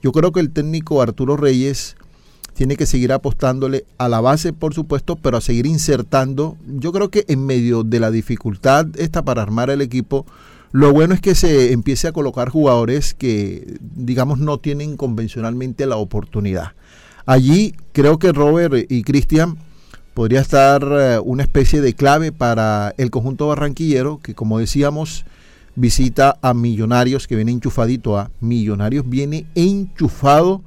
Yo 0.02 0.12
creo 0.14 0.32
que 0.32 0.40
el 0.40 0.52
técnico 0.52 1.02
Arturo 1.02 1.36
Reyes 1.36 1.98
tiene 2.60 2.76
que 2.76 2.86
seguir 2.86 3.14
apostándole 3.14 3.86
a 3.98 4.10
la 4.10 4.20
base, 4.20 4.52
por 4.52 4.74
supuesto, 4.74 5.16
pero 5.16 5.38
a 5.38 5.42
seguir 5.42 5.66
insertando. 5.66 6.58
Yo 6.68 6.92
creo 6.92 7.10
que 7.10 7.24
en 7.30 7.46
medio 7.46 7.84
de 7.86 8.02
la 8.02 8.12
dificultad 8.12 8.86
esta 8.98 9.24
para 9.24 9.42
armar 9.42 9.70
el 9.70 9.80
equipo, 9.80 10.26
lo 10.74 10.92
bueno 10.92 11.14
es 11.14 11.22
que 11.22 11.36
se 11.36 11.72
empiece 11.72 12.10
a 12.10 12.12
colocar 12.12 12.50
jugadores 12.50 13.14
que, 13.14 13.78
digamos, 13.80 14.40
no 14.40 14.58
tienen 14.58 14.98
convencionalmente 14.98 15.86
la 15.86 15.96
oportunidad. 15.96 16.74
Allí 17.26 17.76
creo 17.94 18.20
que 18.20 18.34
Robert 18.34 18.92
y 18.92 19.04
Cristian 19.04 19.58
podría 20.14 20.42
estar 20.42 20.84
eh, 20.84 21.20
una 21.24 21.44
especie 21.44 21.80
de 21.80 21.94
clave 21.94 22.34
para 22.34 22.94
el 22.98 23.10
conjunto 23.10 23.48
barranquillero, 23.48 24.20
que 24.22 24.36
como 24.36 24.60
decíamos, 24.60 25.24
visita 25.76 26.38
a 26.42 26.54
Millonarios 26.54 27.26
que 27.26 27.38
viene 27.38 27.54
enchufadito 27.54 28.18
a 28.18 28.32
Millonarios 28.42 29.08
viene 29.08 29.46
enchufado 29.56 30.62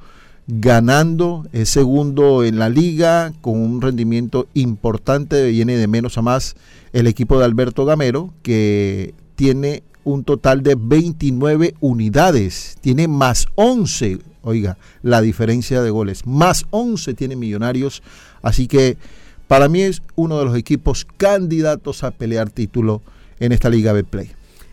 ganando 0.60 1.46
el 1.52 1.66
segundo 1.66 2.44
en 2.44 2.58
la 2.58 2.68
liga 2.68 3.32
con 3.40 3.58
un 3.58 3.80
rendimiento 3.80 4.48
importante 4.52 5.48
viene 5.50 5.76
de 5.76 5.86
menos 5.86 6.18
a 6.18 6.22
más 6.22 6.56
el 6.92 7.06
equipo 7.06 7.38
de 7.38 7.46
Alberto 7.46 7.86
Gamero 7.86 8.34
que 8.42 9.14
tiene 9.34 9.82
un 10.04 10.24
total 10.24 10.62
de 10.62 10.76
29 10.78 11.74
unidades 11.80 12.76
tiene 12.82 13.08
más 13.08 13.46
11 13.54 14.18
oiga 14.42 14.76
la 15.02 15.22
diferencia 15.22 15.80
de 15.80 15.90
goles 15.90 16.26
más 16.26 16.66
11 16.70 17.14
tiene 17.14 17.34
Millonarios 17.34 18.02
así 18.42 18.66
que 18.66 18.98
para 19.48 19.68
mí 19.68 19.82
es 19.82 20.02
uno 20.16 20.38
de 20.38 20.44
los 20.44 20.56
equipos 20.56 21.06
candidatos 21.16 22.04
a 22.04 22.10
pelear 22.10 22.50
título 22.50 23.00
en 23.38 23.52
esta 23.52 23.68
liga 23.68 23.92
Betplay. 23.92 24.30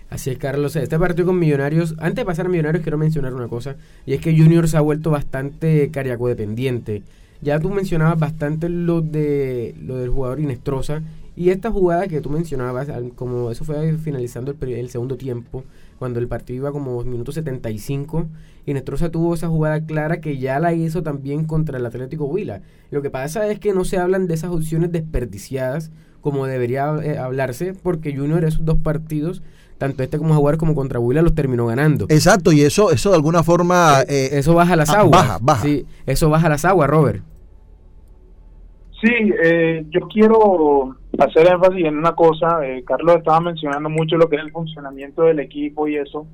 Así 0.09 0.31
es, 0.31 0.37
Carlos. 0.39 0.75
Este 0.75 0.97
partido 0.97 1.27
con 1.27 1.37
Millonarios, 1.37 1.93
antes 1.99 2.15
de 2.15 2.25
pasar 2.25 2.47
a 2.47 2.49
Millonarios, 2.49 2.81
quiero 2.81 2.97
mencionar 2.97 3.33
una 3.33 3.47
cosa, 3.47 3.75
y 4.05 4.13
es 4.13 4.21
que 4.21 4.35
Junior 4.35 4.67
se 4.67 4.77
ha 4.77 4.81
vuelto 4.81 5.11
bastante 5.11 5.89
cariaco 5.91 6.27
dependiente. 6.27 7.03
Ya 7.41 7.59
tú 7.59 7.69
mencionabas 7.69 8.19
bastante 8.19 8.69
lo 8.69 9.01
de 9.01 9.75
lo 9.81 9.97
del 9.97 10.09
jugador 10.09 10.39
Inestrosa, 10.39 11.01
Y 11.35 11.51
esta 11.51 11.71
jugada 11.71 12.07
que 12.09 12.19
tú 12.19 12.29
mencionabas, 12.29 12.89
como 13.15 13.49
eso 13.49 13.63
fue 13.63 13.97
finalizando 13.97 14.51
el, 14.51 14.69
el 14.73 14.89
segundo 14.89 15.15
tiempo, 15.15 15.63
cuando 15.97 16.19
el 16.19 16.27
partido 16.27 16.57
iba 16.57 16.71
como 16.73 17.01
minuto 17.03 17.31
75 17.31 18.27
y 18.65 18.73
Nestrosa 18.73 19.09
tuvo 19.09 19.35
esa 19.35 19.47
jugada 19.47 19.85
clara 19.85 20.19
que 20.19 20.37
ya 20.37 20.59
la 20.59 20.73
hizo 20.73 21.01
también 21.01 21.45
contra 21.45 21.77
el 21.77 21.85
Atlético 21.85 22.25
Huila. 22.25 22.61
Lo 22.91 23.01
que 23.01 23.09
pasa 23.09 23.47
es 23.47 23.59
que 23.59 23.73
no 23.73 23.85
se 23.85 23.97
hablan 23.99 24.27
de 24.27 24.33
esas 24.33 24.51
opciones 24.51 24.91
desperdiciadas 24.91 25.91
como 26.21 26.45
debería 26.45 26.93
eh, 27.01 27.17
hablarse 27.17 27.73
porque 27.73 28.15
Junior 28.15 28.43
esos 28.43 28.65
dos 28.65 28.77
partidos 28.77 29.41
tanto 29.79 30.03
este 30.03 30.19
como 30.19 30.33
Jaguar 30.33 30.57
como 30.57 30.75
contra 30.75 31.00
Huila 31.00 31.24
los 31.24 31.33
terminó 31.33 31.65
ganando. 31.65 32.05
Exacto, 32.09 32.51
y 32.51 32.62
eso 32.62 32.91
eso 32.91 33.09
de 33.09 33.15
alguna 33.15 33.41
forma 33.41 34.01
eh, 34.07 34.29
eso 34.33 34.53
baja 34.53 34.75
las 34.75 34.91
ah, 34.91 35.00
aguas. 35.00 35.21
Baja, 35.21 35.39
baja. 35.41 35.63
Sí, 35.63 35.86
eso 36.05 36.29
baja 36.29 36.50
las 36.50 36.65
aguas, 36.65 36.88
Robert. 36.89 37.24
Sí, 39.01 39.13
eh, 39.41 39.86
yo 39.89 40.01
quiero 40.09 40.98
hacer 41.17 41.48
énfasis 41.48 41.86
en 41.86 41.98
una 41.98 42.13
cosa. 42.13 42.67
Eh, 42.67 42.83
Carlos 42.86 43.15
estaba 43.15 43.39
mencionando 43.39 43.89
mucho 43.89 44.17
lo 44.17 44.27
que 44.29 44.36
es 44.36 44.41
el 44.43 44.51
funcionamiento 44.51 45.24
del 45.24 45.39
equipo 45.39 45.88
y 45.88 45.95
eso. 45.95 46.27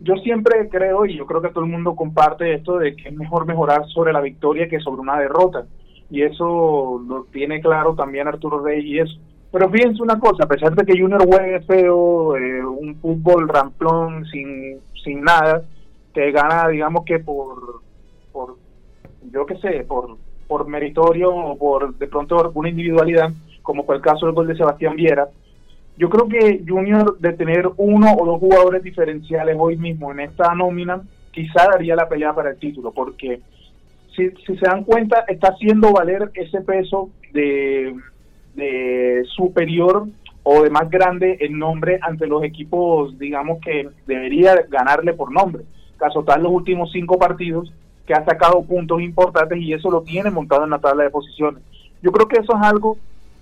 Yo 0.00 0.14
siempre 0.16 0.68
creo, 0.68 1.06
y 1.06 1.16
yo 1.16 1.26
creo 1.26 1.40
que 1.40 1.48
todo 1.50 1.64
el 1.64 1.70
mundo 1.70 1.94
comparte 1.94 2.54
esto, 2.54 2.78
de 2.78 2.96
que 2.96 3.08
es 3.08 3.14
mejor 3.14 3.46
mejorar 3.46 3.86
sobre 3.86 4.12
la 4.12 4.20
victoria 4.20 4.68
que 4.68 4.80
sobre 4.80 5.00
una 5.00 5.18
derrota. 5.18 5.66
Y 6.10 6.22
eso 6.22 7.00
lo 7.06 7.24
tiene 7.32 7.60
claro 7.60 7.94
también 7.94 8.26
Arturo 8.26 8.64
Rey 8.64 8.84
y 8.84 8.98
eso. 8.98 9.18
Pero 9.50 9.70
fíjense 9.70 10.02
una 10.02 10.18
cosa, 10.18 10.44
a 10.44 10.48
pesar 10.48 10.74
de 10.74 10.84
que 10.84 10.98
Junior 10.98 11.26
juegue 11.26 11.60
feo, 11.60 12.36
eh, 12.36 12.64
un 12.64 12.96
fútbol 12.96 13.48
ramplón 13.48 14.26
sin, 14.26 14.78
sin 15.02 15.22
nada, 15.22 15.62
que 16.12 16.30
gana, 16.32 16.68
digamos 16.68 17.04
que 17.04 17.18
por, 17.18 17.80
por 18.30 18.56
yo 19.32 19.46
qué 19.46 19.56
sé, 19.56 19.84
por 19.84 20.16
por 20.48 20.66
meritorio 20.66 21.30
o 21.30 21.56
por 21.56 21.94
de 21.96 22.08
pronto 22.08 22.50
una 22.54 22.70
individualidad, 22.70 23.30
como 23.62 23.84
fue 23.84 23.96
el 23.96 24.02
caso 24.02 24.26
del 24.26 24.34
gol 24.34 24.48
de 24.48 24.56
Sebastián 24.56 24.96
Viera. 24.96 25.28
Yo 25.96 26.08
creo 26.08 26.26
que 26.26 26.64
Junior 26.66 27.18
de 27.18 27.34
tener 27.34 27.68
uno 27.76 28.14
o 28.18 28.24
dos 28.24 28.40
jugadores 28.40 28.82
diferenciales 28.82 29.56
hoy 29.58 29.76
mismo 29.76 30.10
en 30.10 30.20
esta 30.20 30.54
nómina, 30.54 31.02
quizá 31.30 31.66
daría 31.70 31.94
la 31.94 32.08
pelea 32.08 32.32
para 32.32 32.50
el 32.50 32.58
título, 32.58 32.92
porque 32.92 33.40
si, 34.16 34.30
si 34.46 34.56
se 34.56 34.66
dan 34.66 34.84
cuenta, 34.84 35.24
está 35.28 35.48
haciendo 35.48 35.92
valer 35.92 36.30
ese 36.34 36.62
peso 36.62 37.10
de, 37.32 37.94
de 38.58 39.24
superior 39.34 40.06
o 40.42 40.62
de 40.62 40.70
más 40.70 40.90
grande 40.90 41.38
en 41.40 41.58
nombre 41.58 41.98
ante 42.02 42.26
los 42.26 42.42
equipos, 42.42 43.18
digamos, 43.18 43.60
que 43.60 43.88
debería 44.06 44.54
ganarle 44.68 45.14
por 45.14 45.32
nombre. 45.32 45.64
Caso 45.96 46.22
tal, 46.24 46.42
los 46.42 46.52
últimos 46.52 46.92
cinco 46.92 47.18
partidos, 47.18 47.72
que 48.06 48.14
ha 48.14 48.24
sacado 48.24 48.62
puntos 48.62 49.02
importantes 49.02 49.58
y 49.58 49.72
eso 49.72 49.90
lo 49.90 50.02
tiene 50.02 50.30
montado 50.30 50.64
en 50.64 50.70
la 50.70 50.78
tabla 50.78 51.04
de 51.04 51.10
posiciones. 51.10 51.62
Yo 52.02 52.10
creo 52.12 52.28
que 52.28 52.38
eso 52.40 52.56
es 52.56 52.62
algo 52.62 52.96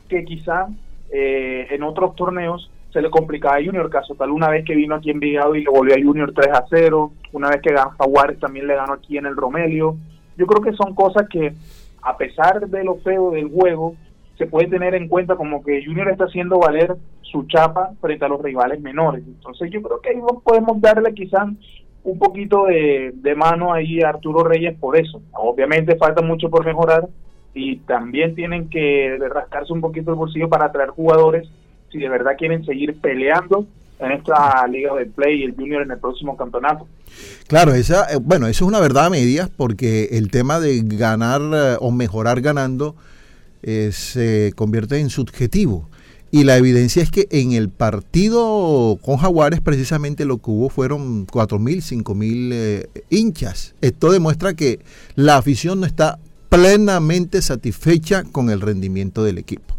que 0.09 0.25
quizá 0.25 0.67
eh, 1.11 1.69
en 1.71 1.83
otros 1.83 2.17
torneos 2.17 2.71
se 2.93 3.01
le 3.01 3.11
complicaba 3.11 3.57
a 3.57 3.65
Junior, 3.65 3.89
caso 3.91 4.15
tal 4.15 4.31
una 4.31 4.49
vez 4.49 4.65
que 4.65 4.75
vino 4.75 4.95
aquí 4.95 5.11
en 5.11 5.21
Vigado 5.21 5.55
y 5.55 5.63
le 5.63 5.71
volvió 5.71 5.95
a 5.95 6.03
Junior 6.03 6.33
3 6.35 6.49
a 6.49 6.65
0, 6.69 7.13
una 7.33 7.51
vez 7.51 7.61
que 7.61 7.75
Jaguares 7.77 8.41
también 8.41 8.67
le 8.67 8.75
ganó 8.75 8.95
aquí 8.95 9.19
en 9.19 9.27
el 9.27 9.37
Romelio. 9.37 9.97
Yo 10.37 10.47
creo 10.47 10.63
que 10.63 10.73
son 10.73 10.95
cosas 10.95 11.29
que 11.29 11.53
a 12.03 12.17
pesar 12.17 12.67
de 12.69 12.85
lo 12.85 12.97
feo 12.97 13.31
del 13.31 13.51
juego, 13.51 13.95
se 14.39 14.47
puede 14.47 14.69
tener 14.69 14.95
en 14.95 15.09
cuenta 15.09 15.37
como 15.37 15.63
que 15.63 15.85
Junior 15.85 16.11
está 16.11 16.25
haciendo 16.25 16.59
valer 16.59 16.95
su 17.23 17.45
chapa 17.45 17.93
frente 18.01 18.25
a 18.25 18.29
los 18.29 18.43
rivales 18.43 18.81
menores. 18.81 19.25
Entonces 19.27 19.71
yo 19.71 19.83
creo 19.83 20.01
que 20.01 20.11
ahí 20.11 20.21
podemos 20.45 20.81
darle 20.81 21.15
quizás 21.15 21.49
un 22.05 22.19
poquito 22.19 22.67
de, 22.67 23.35
mano 23.37 23.73
ahí 23.73 24.01
a 24.01 24.11
Arturo 24.11 24.45
Reyes 24.45 24.79
por 24.79 24.97
eso. 24.97 25.21
Obviamente 25.33 25.97
falta 25.97 26.23
mucho 26.23 26.49
por 26.51 26.65
mejorar 26.65 27.09
y 27.55 27.77
también 27.79 28.35
tienen 28.35 28.69
que 28.69 29.19
rascarse 29.33 29.73
un 29.73 29.81
poquito 29.81 30.11
el 30.11 30.17
bolsillo 30.17 30.49
para 30.49 30.67
atraer 30.67 30.91
jugadores 30.91 31.49
si 31.91 31.99
de 31.99 32.09
verdad 32.09 32.37
quieren 32.39 32.65
seguir 32.65 33.01
peleando 33.01 33.67
en 33.99 34.13
esta 34.13 34.67
liga 34.69 34.95
de 34.95 35.07
play 35.07 35.41
y 35.41 35.45
el 35.45 35.55
junior 35.55 35.83
en 35.83 35.91
el 35.91 35.99
próximo 35.99 36.37
campeonato. 36.37 36.87
Claro, 37.49 37.73
esa, 37.75 38.05
eh, 38.13 38.19
bueno, 38.21 38.47
eso 38.47 38.65
es 38.65 38.69
una 38.69 38.81
verdad 38.81 39.07
a 39.07 39.11
medias 39.11 39.49
porque 39.49 40.11
el 40.13 40.31
tema 40.31 40.61
de 40.61 40.83
ganar 40.85 41.41
eh, 41.41 41.77
o 41.81 41.91
mejorar 41.91 42.43
ganando 42.43 42.95
eh, 43.63 43.91
se 43.93 44.53
convierte 44.55 44.99
en 44.99 45.11
subjetivo. 45.11 45.89
Y 46.31 46.45
la 46.45 46.57
evidencia 46.57 47.03
es 47.03 47.11
que 47.11 47.29
en 47.31 47.53
el 47.53 47.69
partido 47.69 48.99
con 49.01 49.17
Jaguares 49.17 49.61
precisamente 49.61 50.25
lo 50.25 50.39
que 50.39 50.51
hubo 50.51 50.69
fueron 50.69 51.27
4.000, 51.27 52.03
5.000 52.05 52.51
eh, 52.53 52.89
hinchas. 53.11 53.75
Esto 53.81 54.11
demuestra 54.11 54.55
que 54.55 54.81
la 55.15 55.37
afición 55.37 55.81
no 55.81 55.87
está 55.87 56.19
plenamente 56.49 57.41
satisfecha 57.43 58.25
con 58.25 58.51
el 58.51 58.61
rendimiento 58.61 59.25
del 59.25 59.39
equipo. 59.39 59.77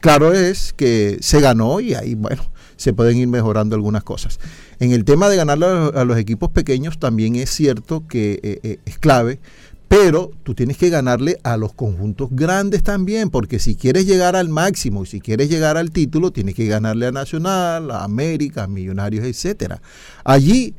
Claro 0.00 0.32
es 0.32 0.72
que 0.72 1.18
se 1.20 1.40
ganó 1.40 1.78
y 1.78 1.94
ahí, 1.94 2.16
bueno, 2.16 2.42
se 2.76 2.92
pueden 2.92 3.18
ir 3.18 3.28
mejorando 3.28 3.76
algunas 3.76 4.02
cosas. 4.02 4.40
En 4.80 4.90
el 4.90 5.04
tema 5.04 5.28
de 5.28 5.36
ganar 5.36 5.62
a, 5.62 6.04
los 6.04 6.18
equipos 6.18 6.50
pequeños 6.50 6.98
también 6.98 7.36
es 7.36 7.50
cierto 7.50 8.04
que 8.08 8.40
eh, 8.42 8.58
eh, 8.64 8.78
es 8.84 8.98
clave 8.98 9.38
pero 9.92 10.30
tú 10.42 10.54
tienes 10.54 10.78
que 10.78 10.88
ganarle 10.88 11.36
a 11.42 11.58
los 11.58 11.74
conjuntos 11.74 12.30
grandes 12.32 12.82
también, 12.82 13.28
porque 13.28 13.58
si 13.58 13.76
quieres 13.76 14.06
llegar 14.06 14.36
al 14.36 14.48
máximo 14.48 15.02
y 15.02 15.06
si 15.06 15.20
quieres 15.20 15.50
llegar 15.50 15.76
al 15.76 15.90
título, 15.90 16.30
tienes 16.30 16.54
que 16.54 16.64
ganarle 16.66 17.08
a 17.08 17.12
Nacional, 17.12 17.90
a 17.90 18.02
América, 18.02 18.62
a 18.62 18.68
Millonarios, 18.68 19.26
etcétera. 19.26 19.82
Allí 20.24 20.72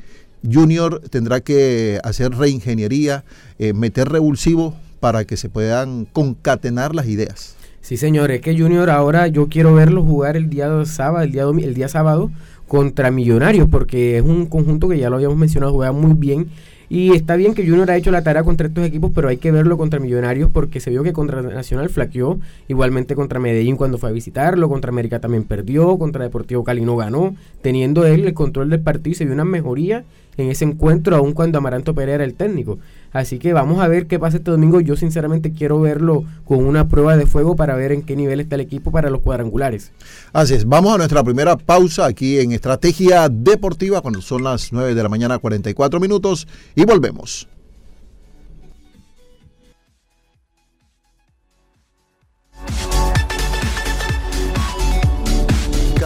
Junior 0.51 0.99
tendrá 1.11 1.41
que 1.41 1.99
hacer 2.03 2.31
reingeniería, 2.31 3.23
eh, 3.59 3.73
meter 3.73 4.09
revulsivos 4.09 4.73
para 4.99 5.25
que 5.25 5.37
se 5.37 5.47
puedan 5.47 6.05
concatenar 6.05 6.95
las 6.95 7.05
ideas. 7.05 7.55
Sí, 7.81 7.97
señor, 7.97 8.31
es 8.31 8.41
que 8.41 8.57
Junior 8.57 8.89
ahora 8.89 9.27
yo 9.27 9.47
quiero 9.47 9.75
verlo 9.75 10.01
jugar 10.01 10.37
el 10.37 10.49
día 10.49 10.83
sábado, 10.85 11.23
el 11.23 11.31
día, 11.31 11.43
el 11.43 11.75
día 11.75 11.87
sábado 11.87 12.31
contra 12.67 13.11
Millonarios, 13.11 13.67
porque 13.69 14.17
es 14.17 14.23
un 14.23 14.47
conjunto 14.47 14.89
que 14.89 14.97
ya 14.97 15.11
lo 15.11 15.17
habíamos 15.17 15.37
mencionado, 15.37 15.71
juega 15.71 15.91
muy 15.91 16.13
bien 16.15 16.47
y 16.89 17.13
está 17.13 17.35
bien 17.35 17.53
que 17.53 17.67
Junior 17.67 17.89
ha 17.91 17.97
hecho 17.97 18.11
la 18.11 18.23
tarea 18.23 18.43
contra 18.43 18.67
estos 18.67 18.85
equipos, 18.85 19.11
pero 19.13 19.29
hay 19.29 19.37
que 19.37 19.51
verlo 19.51 19.77
contra 19.77 19.99
Millonarios 19.99 20.49
porque 20.51 20.79
se 20.79 20.89
vio 20.89 21.03
que 21.03 21.13
contra 21.13 21.41
Nacional 21.41 21.89
flaqueó, 21.89 22.39
igualmente 22.67 23.15
contra 23.15 23.39
Medellín 23.39 23.75
cuando 23.75 23.97
fue 23.97 24.09
a 24.09 24.13
visitarlo, 24.13 24.69
contra 24.69 24.89
América 24.89 25.19
también 25.19 25.43
perdió, 25.43 25.97
contra 25.97 26.23
Deportivo 26.23 26.63
Cali 26.63 26.81
no 26.81 26.95
ganó, 26.95 27.35
teniendo 27.61 28.05
él 28.05 28.25
el 28.25 28.33
control 28.33 28.69
del 28.69 28.81
partido 28.81 29.11
y 29.11 29.15
se 29.15 29.25
vio 29.25 29.33
una 29.33 29.45
mejoría 29.45 30.03
en 30.37 30.49
ese 30.49 30.65
encuentro, 30.65 31.15
aun 31.15 31.33
cuando 31.33 31.57
Amaranto 31.57 31.93
Pereira 31.93 32.15
era 32.15 32.23
el 32.23 32.35
técnico. 32.35 32.79
Así 33.11 33.37
que 33.37 33.53
vamos 33.53 33.79
a 33.79 33.87
ver 33.87 34.07
qué 34.07 34.19
pasa 34.19 34.37
este 34.37 34.51
domingo. 34.51 34.81
Yo 34.81 34.95
sinceramente 34.95 35.53
quiero 35.53 35.79
verlo 35.79 36.23
con 36.45 36.65
una 36.65 36.87
prueba 36.87 37.15
de 37.15 37.25
fuego 37.25 37.55
para 37.55 37.75
ver 37.75 37.91
en 37.91 38.01
qué 38.01 38.15
nivel 38.15 38.39
está 38.39 38.55
el 38.55 38.61
equipo 38.61 38.91
para 38.91 39.09
los 39.09 39.21
cuadrangulares. 39.21 39.91
Así 40.33 40.55
es, 40.55 40.65
vamos 40.65 40.93
a 40.93 40.97
nuestra 40.97 41.23
primera 41.23 41.55
pausa 41.55 42.05
aquí 42.05 42.39
en 42.39 42.51
Estrategia 42.51 43.29
Deportiva 43.29 44.01
cuando 44.01 44.21
son 44.21 44.43
las 44.43 44.73
9 44.73 44.95
de 44.95 45.03
la 45.03 45.09
mañana 45.09 45.37
44 45.37 45.99
minutos 45.99 46.47
y 46.75 46.85
volvemos. 46.85 47.47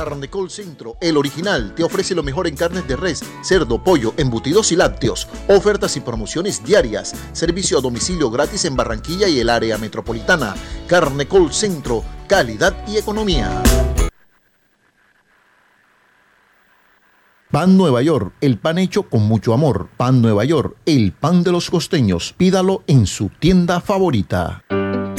Carnecol 0.08 0.50
Centro, 0.50 0.96
el 1.02 1.18
original, 1.18 1.76
te 1.76 1.84
ofrece 1.84 2.16
lo 2.16 2.24
mejor 2.24 2.48
en 2.48 2.56
carnes 2.56 2.88
de 2.88 2.96
res, 2.96 3.22
cerdo, 3.44 3.84
pollo, 3.84 4.14
embutidos 4.16 4.72
y 4.72 4.78
lácteos. 4.78 5.28
Ofertas 5.50 5.98
y 5.98 6.00
promociones 6.00 6.64
diarias. 6.64 7.14
Servicio 7.34 7.78
a 7.78 7.82
domicilio 7.82 8.32
gratis 8.32 8.64
en 8.64 8.78
Barranquilla 8.78 9.28
y 9.28 9.42
el 9.42 9.50
área 9.50 9.78
metropolitana. 9.78 10.56
Carnecol 10.88 11.52
Centro, 11.52 12.06
calidad 12.26 12.74
y 12.88 12.96
economía. 12.96 13.62
Pan 17.52 17.76
Nueva 17.76 18.02
York, 18.02 18.34
el 18.40 18.58
pan 18.60 18.78
hecho 18.78 19.04
con 19.04 19.24
mucho 19.24 19.54
amor. 19.54 19.90
Pan 19.98 20.22
Nueva 20.22 20.46
York, 20.46 20.78
el 20.86 21.12
pan 21.12 21.44
de 21.44 21.52
los 21.52 21.70
costeños. 21.70 22.34
Pídalo 22.38 22.82
en 22.88 23.08
su 23.08 23.28
tienda 23.28 23.82
favorita. 23.82 24.64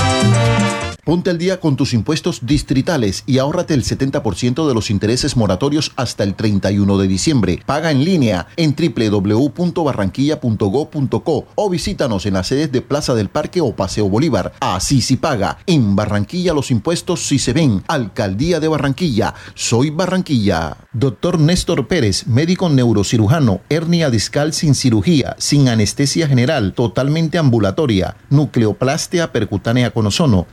Ponte 1.07 1.31
al 1.31 1.39
día 1.39 1.61
con 1.61 1.77
tus 1.77 1.95
impuestos 1.95 2.47
distritales 2.47 3.23
y 3.29 3.39
ahórrate 3.39 3.75
el 3.75 3.85
70% 3.85 4.67
de 4.67 4.75
los 4.75 4.91
intereses 4.91 5.37
moratorios 5.37 5.93
hasta 5.95 6.25
el 6.25 6.35
31 6.35 6.99
de 6.99 7.07
diciembre. 7.07 7.63
Paga 7.65 7.93
en 7.93 8.05
línea 8.05 8.49
en 8.57 8.75
www.barranquilla.go.co 8.75 11.47
o 11.55 11.71
visítanos 11.71 12.27
en 12.27 12.35
las 12.35 12.49
sedes 12.49 12.73
de 12.73 12.83
Plaza 12.83 13.15
del 13.15 13.29
Parque 13.29 13.61
o 13.61 13.77
Paseo 13.77 14.09
Bolívar. 14.09 14.55
Así 14.59 15.01
si 15.01 15.17
paga. 15.17 15.59
En 15.67 15.95
Barranquilla 15.95 16.53
los 16.53 16.73
impuestos 16.73 17.25
sí 17.25 17.39
se 17.39 17.53
ven. 17.53 17.85
Alcaldía 17.87 18.59
de 18.59 18.67
Barranquilla. 18.67 19.33
Soy 19.55 19.91
Barranquilla. 19.91 20.77
Doctor 20.93 21.39
Néstor 21.39 21.87
Pérez, 21.87 22.27
médico 22.27 22.69
neurocirujano, 22.69 23.61
hernia 23.69 24.11
discal 24.11 24.53
sin 24.55 24.75
cirugía, 24.75 25.37
sin 25.39 25.69
anestesia 25.69 26.27
general, 26.27 26.73
totalmente 26.73 27.39
ambulatoria, 27.39 28.17
nucleoplastia 28.29 29.31
percutánea 29.31 29.93
con 29.93 30.09
ozono. 30.09 30.49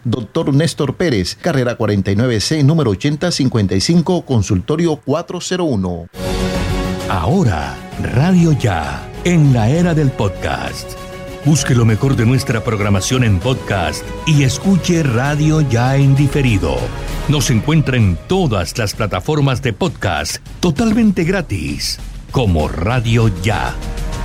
Néstor 0.51 0.95
Pérez, 0.95 1.35
carrera 1.39 1.77
49C, 1.77 2.63
número 2.63 2.91
8055, 2.91 4.25
consultorio 4.25 4.97
401. 4.97 6.07
Ahora, 7.09 7.77
Radio 8.01 8.53
Ya, 8.53 9.07
en 9.23 9.53
la 9.53 9.69
era 9.69 9.93
del 9.93 10.09
podcast. 10.11 10.91
Busque 11.45 11.75
lo 11.75 11.85
mejor 11.85 12.15
de 12.15 12.25
nuestra 12.25 12.63
programación 12.63 13.23
en 13.23 13.39
podcast 13.39 14.03
y 14.25 14.43
escuche 14.43 15.03
Radio 15.03 15.61
Ya 15.61 15.95
en 15.97 16.15
diferido. 16.15 16.77
Nos 17.27 17.49
encuentra 17.49 17.97
en 17.97 18.17
todas 18.27 18.77
las 18.77 18.93
plataformas 18.93 19.61
de 19.61 19.73
podcast 19.73 20.37
totalmente 20.59 21.23
gratis, 21.23 21.99
como 22.31 22.67
Radio 22.67 23.29
Ya. 23.43 23.75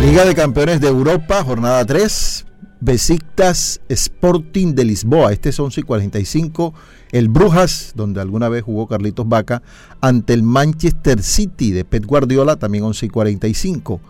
Liga 0.00 0.24
de 0.24 0.34
Campeones 0.36 0.80
de 0.80 0.86
Europa, 0.86 1.42
jornada 1.42 1.84
3. 1.84 2.46
Besiktas 2.80 3.80
Sporting 3.88 4.74
de 4.74 4.84
Lisboa. 4.84 5.32
Este 5.32 5.48
es 5.48 5.58
11 5.58 5.80
y 5.80 5.82
45. 5.82 6.72
El 7.10 7.28
Brujas, 7.28 7.92
donde 7.96 8.20
alguna 8.20 8.48
vez 8.48 8.62
jugó 8.62 8.86
Carlitos 8.86 9.28
Vaca, 9.28 9.60
ante 10.00 10.34
el 10.34 10.44
Manchester 10.44 11.20
City 11.20 11.72
de 11.72 11.84
Pep 11.84 12.06
Guardiola, 12.06 12.56
también 12.56 12.84
11 12.84 13.06
y 13.06 13.08
45. 13.08 14.00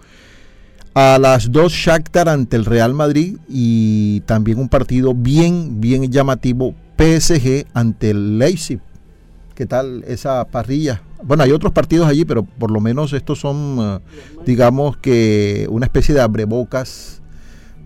A 0.93 1.19
las 1.19 1.51
2 1.51 1.73
Shakhtar 1.73 2.29
ante 2.29 2.57
el 2.57 2.67
Real 2.67 2.93
Madrid 2.93 3.39
y 3.49 4.21
también 4.21 4.59
un 4.59 4.69
partido 4.69 5.15
bien, 5.15 5.81
bien 5.81 6.13
llamativo, 6.13 6.75
PSG 6.99 7.67
ante 7.73 8.11
el 8.11 8.39
Leipzig. 8.39 8.81
¿Qué 9.55 9.65
tal 9.65 10.05
esa 10.07 10.45
parrilla? 10.45 11.01
Bueno, 11.23 11.43
hay 11.43 11.53
otros 11.53 11.73
partidos 11.73 12.07
allí, 12.07 12.25
pero 12.25 12.45
por 12.45 12.71
lo 12.71 12.81
menos 12.81 13.13
estos 13.13 13.41
son, 13.41 13.79
uh, 13.79 14.01
digamos 14.47 14.97
que 14.97 15.67
una 15.71 15.87
especie 15.87 16.15
de 16.15 16.21
abrebocas 16.21 17.21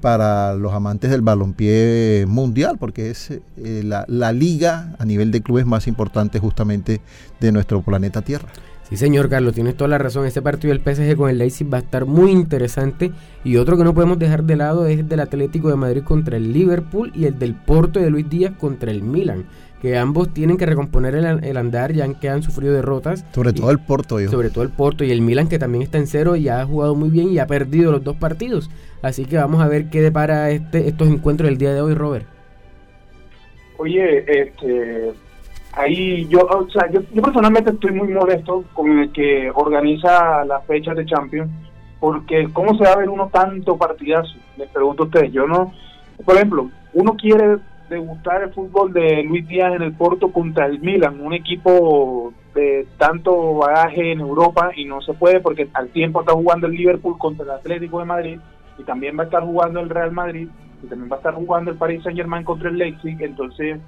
para 0.01 0.55
los 0.55 0.73
amantes 0.73 1.11
del 1.11 1.23
balompié 1.23 2.27
mundial, 2.29 2.77
porque 2.79 3.11
es 3.11 3.31
eh, 3.31 3.41
la, 3.85 4.05
la, 4.09 4.33
liga 4.33 4.97
a 4.99 5.05
nivel 5.05 5.31
de 5.31 5.43
clubes 5.43 5.65
más 5.65 5.87
importante 5.87 6.41
justamente 6.41 7.01
de 7.41 7.53
nuestro 7.53 7.83
planeta 7.83 8.21
Tierra. 8.21 8.49
Sí, 8.93 8.99
señor 8.99 9.31
Carlos, 9.31 9.55
tienes 9.55 9.75
toda 9.75 9.89
la 9.89 9.97
razón. 9.97 10.27
Este 10.27 10.43
partido 10.43 10.75
del 10.75 10.83
PSG 10.83 11.17
con 11.17 11.31
el 11.31 11.39
Leipzig 11.39 11.73
va 11.73 11.79
a 11.79 11.81
estar 11.81 12.05
muy 12.05 12.31
interesante. 12.31 13.11
Y 13.43 13.57
otro 13.57 13.79
que 13.79 13.85
no 13.85 13.95
podemos 13.95 14.19
dejar 14.19 14.45
de 14.45 14.57
lado 14.57 14.87
es 14.87 14.99
el 14.99 15.09
del 15.09 15.21
Atlético 15.21 15.71
de 15.71 15.77
Madrid 15.77 16.03
contra 16.03 16.37
el 16.37 16.53
Liverpool 16.53 17.11
y 17.15 17.25
el 17.25 17.39
del 17.39 17.55
Porto 17.55 18.01
de 18.01 18.11
Luis 18.11 18.29
Díaz 18.29 18.53
contra 18.59 18.91
el 18.91 19.03
Milan 19.03 19.47
que 19.83 19.99
ambos 19.99 20.33
tienen 20.33 20.59
que 20.59 20.65
recomponer 20.65 21.17
el, 21.17 21.43
el, 21.43 21.57
andar 21.57 21.93
ya 21.93 22.07
que 22.15 22.29
han 22.29 22.45
sufrido 22.45 22.73
derrotas. 22.73 23.27
Sobre 23.35 23.51
y, 23.51 23.55
todo 23.55 23.73
el 23.73 23.81
Porto, 23.81 24.21
yo. 24.21 24.31
Sobre 24.31 24.49
todo 24.49 24.63
el 24.63 24.71
Porto 24.71 25.03
y 25.03 25.11
el 25.11 25.21
Milan 25.21 25.49
que 25.49 25.59
también 25.59 25.83
está 25.83 25.99
en 25.99 26.07
cero 26.07 26.37
y 26.37 26.49
ha 26.49 26.65
jugado 26.65 26.95
muy 26.95 27.11
bien 27.11 27.33
y 27.33 27.41
ha 27.41 27.49
perdido 27.49 27.91
los 27.91 28.05
dos 28.05 28.15
partidos. 28.15 28.71
Así 29.03 29.25
que 29.25 29.39
vamos 29.39 29.61
a 29.61 29.67
ver 29.67 29.91
qué 29.91 30.01
depara 30.01 30.51
este, 30.51 30.87
estos 30.87 31.09
encuentros 31.09 31.49
del 31.49 31.59
día 31.59 31.75
de 31.75 31.81
hoy, 31.81 31.95
Robert. 31.95 32.27
Oye, 33.77 34.25
este, 34.29 35.15
ahí 35.73 36.29
yo, 36.29 36.47
o 36.47 36.71
sea, 36.71 36.89
yo, 36.89 37.01
yo 37.13 37.21
personalmente 37.21 37.73
estoy 37.73 37.91
muy 37.91 38.07
molesto 38.07 38.63
con 38.75 39.01
el 39.01 39.11
que 39.11 39.51
organiza 39.53 40.45
las 40.45 40.65
fechas 40.65 40.97
de 40.97 41.07
Champions, 41.07 41.51
porque 41.99 42.49
¿cómo 42.53 42.79
se 42.79 42.85
va 42.85 42.93
a 42.93 42.99
ver 42.99 43.09
uno 43.09 43.29
tanto 43.33 43.77
partidazo? 43.77 44.33
Les 44.57 44.69
pregunto 44.69 45.03
a 45.03 45.07
ustedes, 45.07 45.33
yo 45.33 45.49
no, 45.49 45.73
por 46.25 46.37
ejemplo, 46.37 46.71
uno 46.95 47.17
quiere 47.17 47.59
degustar 47.93 48.43
el 48.43 48.53
fútbol 48.53 48.93
de 48.93 49.23
Luis 49.23 49.47
Díaz 49.47 49.75
en 49.75 49.83
el 49.83 49.93
Porto 49.93 50.33
contra 50.33 50.67
el 50.67 50.81
Milan, 50.81 51.21
un 51.21 51.33
equipo 51.33 52.33
de 52.55 52.87
tanto 52.99 53.55
bagaje 53.55 54.13
en 54.13 54.21
Europa 54.21 54.73
y 54.75 54.85
no 54.85 55.01
se 55.01 55.15
puede 55.15 55.41
porque 55.41 55.69
al 55.75 55.89
tiempo 55.89 56.21
está 56.21 56.33
jugando 56.33 56.67
el 56.67 56.75
Liverpool 56.75 57.19
contra 57.19 57.45
el 57.45 57.51
Atlético 57.53 58.01
de 58.01 58.05
Madrid 58.05 58.39
y 58.79 58.83
también 58.83 59.17
va 59.17 59.23
a 59.23 59.27
estar 59.27 59.43
jugando 59.43 59.81
el 59.81 59.89
Real 59.89 60.13
Madrid 60.13 60.49
y 60.83 60.87
también 60.87 61.11
va 61.11 61.17
a 61.17 61.19
estar 61.19 61.35
jugando 61.35 61.71
el 61.71 61.77
Paris 61.77 62.03
Saint 62.03 62.19
Germain 62.19 62.45
contra 62.45 62.69
el 62.69 62.77
Leipzig, 62.77 63.17
entonces 63.21 63.79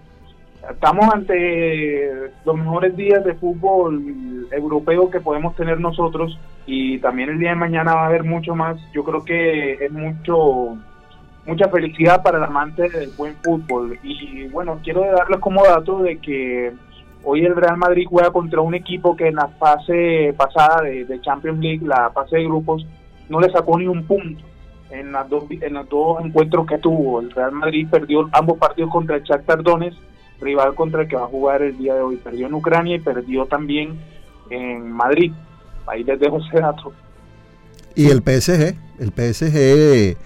estamos 0.71 1.13
ante 1.13 2.31
los 2.45 2.57
mejores 2.57 2.97
días 2.97 3.25
de 3.25 3.35
fútbol 3.35 4.47
europeo 4.51 5.11
que 5.11 5.21
podemos 5.21 5.55
tener 5.57 5.81
nosotros 5.81 6.39
y 6.67 6.99
también 6.99 7.31
el 7.31 7.39
día 7.39 7.51
de 7.51 7.57
mañana 7.57 7.95
va 7.95 8.05
a 8.05 8.07
haber 8.07 8.25
mucho 8.25 8.55
más, 8.55 8.79
yo 8.93 9.05
creo 9.05 9.25
que 9.25 9.85
es 9.85 9.93
mucho 9.93 10.79
mucha 11.47 11.69
felicidad 11.69 12.23
para 12.23 12.39
el 12.39 12.45
amante 12.45 12.89
del 12.89 13.11
buen 13.11 13.37
fútbol. 13.43 13.99
Y 14.03 14.45
bueno, 14.49 14.81
quiero 14.83 15.03
darles 15.03 15.41
como 15.41 15.65
dato 15.65 16.03
de 16.03 16.19
que 16.19 16.73
hoy 17.23 17.45
el 17.45 17.57
Real 17.57 17.77
Madrid 17.77 18.07
juega 18.09 18.31
contra 18.31 18.61
un 18.61 18.75
equipo 18.75 19.17
que 19.17 19.29
en 19.29 19.37
la 19.37 19.49
fase 19.49 20.35
pasada 20.37 20.83
de, 20.83 21.21
Champions 21.21 21.59
League, 21.61 21.87
la 21.87 22.11
fase 22.11 22.37
de 22.37 22.45
grupos, 22.45 22.87
no 23.29 23.41
le 23.41 23.51
sacó 23.51 23.79
ni 23.79 23.87
un 23.87 24.05
punto 24.07 24.45
en, 24.91 25.13
las 25.13 25.29
dos, 25.29 25.45
en 25.51 25.75
los 25.75 25.89
dos 25.89 26.25
encuentros 26.25 26.67
que 26.67 26.79
tuvo. 26.79 27.21
El 27.21 27.31
Real 27.31 27.53
Madrid 27.53 27.89
perdió 27.91 28.29
ambos 28.33 28.59
partidos 28.59 28.91
contra 28.91 29.17
el 29.17 29.23
Shakhtar 29.23 29.63
Donetsk, 29.63 29.99
rival 30.41 30.75
contra 30.75 31.03
el 31.03 31.09
que 31.09 31.17
va 31.17 31.25
a 31.25 31.29
jugar 31.29 31.63
el 31.63 31.77
día 31.77 31.95
de 31.95 32.01
hoy. 32.01 32.17
Perdió 32.17 32.47
en 32.47 32.55
Ucrania 32.55 32.97
y 32.97 33.01
perdió 33.01 33.47
también 33.47 33.99
en 34.51 34.91
Madrid. 34.91 35.33
Ahí 35.87 36.05
les 36.05 36.19
dejo 36.19 36.39
ese 36.39 36.61
dato. 36.61 36.93
Y 37.95 38.09
el 38.09 38.23
PSG, 38.23 38.75
el 38.99 39.13
PSG 39.13 40.17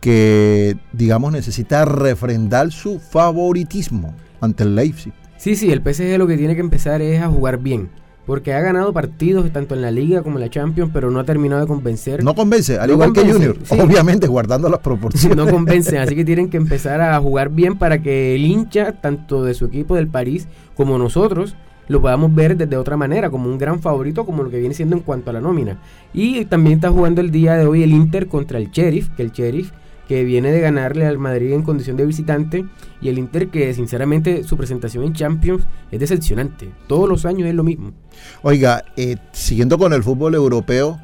que, 0.00 0.76
digamos, 0.92 1.32
necesita 1.32 1.84
refrendar 1.84 2.70
su 2.72 2.98
favoritismo 2.98 4.14
ante 4.40 4.64
el 4.64 4.74
Leipzig. 4.74 5.12
Sí, 5.36 5.56
sí, 5.56 5.70
el 5.70 5.80
PSG 5.82 6.18
lo 6.18 6.26
que 6.26 6.36
tiene 6.36 6.54
que 6.54 6.60
empezar 6.60 7.00
es 7.00 7.20
a 7.20 7.28
jugar 7.28 7.58
bien. 7.58 7.90
Porque 8.26 8.52
ha 8.52 8.60
ganado 8.60 8.92
partidos 8.92 9.50
tanto 9.52 9.74
en 9.74 9.80
la 9.80 9.90
Liga 9.90 10.22
como 10.22 10.36
en 10.36 10.42
la 10.42 10.50
Champions, 10.50 10.90
pero 10.92 11.10
no 11.10 11.18
ha 11.18 11.24
terminado 11.24 11.62
de 11.62 11.66
convencer. 11.66 12.22
No 12.22 12.34
convence, 12.34 12.78
al 12.78 12.88
no 12.88 12.94
igual 12.94 13.14
convence, 13.14 13.26
que 13.26 13.32
Junior, 13.32 13.56
sí. 13.62 13.80
obviamente 13.80 14.26
guardando 14.26 14.68
las 14.68 14.80
proporciones. 14.80 15.34
No 15.34 15.50
convence, 15.50 15.98
así 15.98 16.14
que 16.14 16.24
tienen 16.26 16.50
que 16.50 16.58
empezar 16.58 17.00
a 17.00 17.18
jugar 17.20 17.48
bien 17.48 17.78
para 17.78 18.02
que 18.02 18.34
el 18.34 18.44
hincha, 18.44 18.92
tanto 18.92 19.44
de 19.44 19.54
su 19.54 19.64
equipo 19.64 19.96
del 19.96 20.08
París 20.08 20.46
como 20.74 20.98
nosotros, 20.98 21.56
lo 21.88 22.02
podamos 22.02 22.34
ver 22.34 22.56
desde 22.58 22.76
otra 22.76 22.98
manera, 22.98 23.30
como 23.30 23.48
un 23.48 23.56
gran 23.56 23.80
favorito, 23.80 24.26
como 24.26 24.42
lo 24.42 24.50
que 24.50 24.58
viene 24.58 24.74
siendo 24.74 24.94
en 24.94 25.02
cuanto 25.02 25.30
a 25.30 25.32
la 25.32 25.40
nómina. 25.40 25.78
Y 26.12 26.44
también 26.44 26.74
está 26.74 26.90
jugando 26.90 27.22
el 27.22 27.30
día 27.30 27.54
de 27.54 27.64
hoy 27.64 27.82
el 27.82 27.92
Inter 27.92 28.26
contra 28.26 28.58
el 28.58 28.70
Sheriff, 28.70 29.08
que 29.16 29.22
el 29.22 29.32
Sheriff 29.32 29.72
que 30.08 30.24
viene 30.24 30.50
de 30.50 30.60
ganarle 30.60 31.06
al 31.06 31.18
Madrid 31.18 31.52
en 31.52 31.62
condición 31.62 31.96
de 31.98 32.06
visitante 32.06 32.64
y 33.02 33.10
el 33.10 33.18
Inter 33.18 33.48
que 33.48 33.72
sinceramente 33.74 34.42
su 34.42 34.56
presentación 34.56 35.04
en 35.04 35.12
Champions 35.12 35.64
es 35.92 36.00
decepcionante. 36.00 36.70
Todos 36.86 37.08
los 37.08 37.26
años 37.26 37.46
es 37.46 37.54
lo 37.54 37.62
mismo. 37.62 37.92
Oiga, 38.42 38.84
eh, 38.96 39.16
siguiendo 39.32 39.78
con 39.78 39.92
el 39.92 40.02
fútbol 40.02 40.34
europeo, 40.34 40.98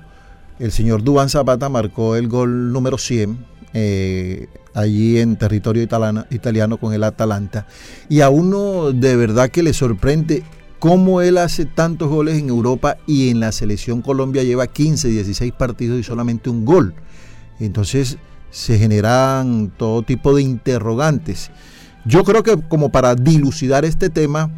el 0.59 0.73
señor 0.73 1.05
Dubán 1.05 1.29
Zapata 1.29 1.69
marcó 1.69 2.17
el 2.17 2.29
gol 2.29 2.73
número 2.73 2.97
100 2.97 3.37
eh, 3.75 4.47
allí 4.73 5.19
en 5.19 5.37
territorio 5.37 5.83
italiano, 5.83 6.25
italiano 6.31 6.79
con 6.79 6.95
el 6.95 7.05
Atalanta 7.05 7.67
y 8.09 8.23
a 8.23 8.31
uno 8.31 8.93
de 8.93 9.17
verdad 9.17 9.51
que 9.51 9.63
le 9.63 9.75
sorprende 9.75 10.45
cómo 10.79 11.21
él 11.21 11.39
hace 11.39 11.67
tantos 11.67 12.09
goles 12.09 12.39
en 12.39 12.49
Europa 12.49 12.97
y 13.07 13.29
en 13.29 13.41
la 13.41 13.53
selección 13.53 14.01
Colombia 14.01 14.45
lleva 14.45 14.67
15, 14.67 15.09
16 15.09 15.53
partidos 15.53 15.99
y 15.99 16.03
solamente 16.03 16.49
un 16.49 16.65
gol. 16.65 16.95
Entonces 17.61 18.19
se 18.55 18.79
generan 18.79 19.73
todo 19.77 20.03
tipo 20.03 20.33
de 20.35 20.43
interrogantes. 20.43 21.51
Yo 22.05 22.23
creo 22.23 22.45
que 22.45 22.57
como 22.69 22.91
para 22.91 23.17
dilucidar 23.17 23.85
este 23.85 24.11
tema, 24.11 24.51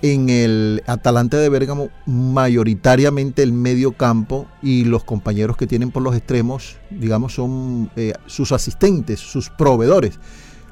en 0.00 0.30
el 0.30 0.82
Atalante 0.86 1.36
de 1.36 1.48
Bérgamo, 1.50 1.90
mayoritariamente 2.06 3.42
el 3.42 3.52
medio 3.52 3.92
campo 3.92 4.46
y 4.62 4.84
los 4.84 5.04
compañeros 5.04 5.58
que 5.58 5.66
tienen 5.66 5.90
por 5.90 6.02
los 6.02 6.16
extremos, 6.16 6.76
digamos, 6.90 7.34
son 7.34 7.90
eh, 7.96 8.14
sus 8.26 8.52
asistentes, 8.52 9.20
sus 9.20 9.50
proveedores. 9.50 10.18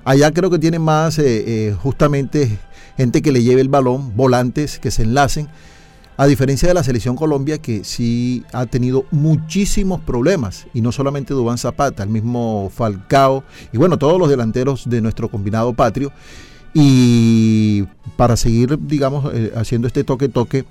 Allá 0.04 0.32
creo 0.32 0.50
que 0.50 0.58
tiene 0.58 0.78
más 0.78 1.18
eh, 1.18 1.76
justamente 1.82 2.58
gente 2.96 3.20
que 3.20 3.32
le 3.32 3.42
lleve 3.42 3.60
el 3.60 3.68
balón, 3.68 4.16
volantes 4.16 4.78
que 4.78 4.90
se 4.90 5.02
enlacen. 5.02 5.48
A 6.16 6.26
diferencia 6.26 6.68
de 6.68 6.74
la 6.74 6.84
selección 6.84 7.16
Colombia, 7.16 7.58
que 7.58 7.82
sí 7.82 8.44
ha 8.52 8.66
tenido 8.66 9.04
muchísimos 9.10 10.00
problemas, 10.00 10.66
y 10.72 10.80
no 10.80 10.92
solamente 10.92 11.34
Dubán 11.34 11.58
Zapata, 11.58 12.04
el 12.04 12.08
mismo 12.08 12.70
Falcao, 12.72 13.42
y 13.72 13.78
bueno, 13.78 13.98
todos 13.98 14.16
los 14.18 14.28
delanteros 14.28 14.88
de 14.88 15.00
nuestro 15.00 15.28
combinado 15.28 15.72
patrio. 15.72 16.12
Y 16.72 17.84
para 18.16 18.36
seguir, 18.36 18.78
digamos, 18.86 19.32
eh, 19.34 19.52
haciendo 19.56 19.88
este 19.88 20.04
toque-toque, 20.04 20.64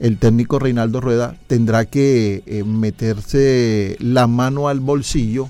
el 0.00 0.18
técnico 0.18 0.58
Reinaldo 0.58 1.00
Rueda 1.00 1.34
tendrá 1.46 1.86
que 1.86 2.42
eh, 2.46 2.64
meterse 2.64 3.96
la 4.00 4.26
mano 4.26 4.68
al 4.68 4.80
bolsillo 4.80 5.48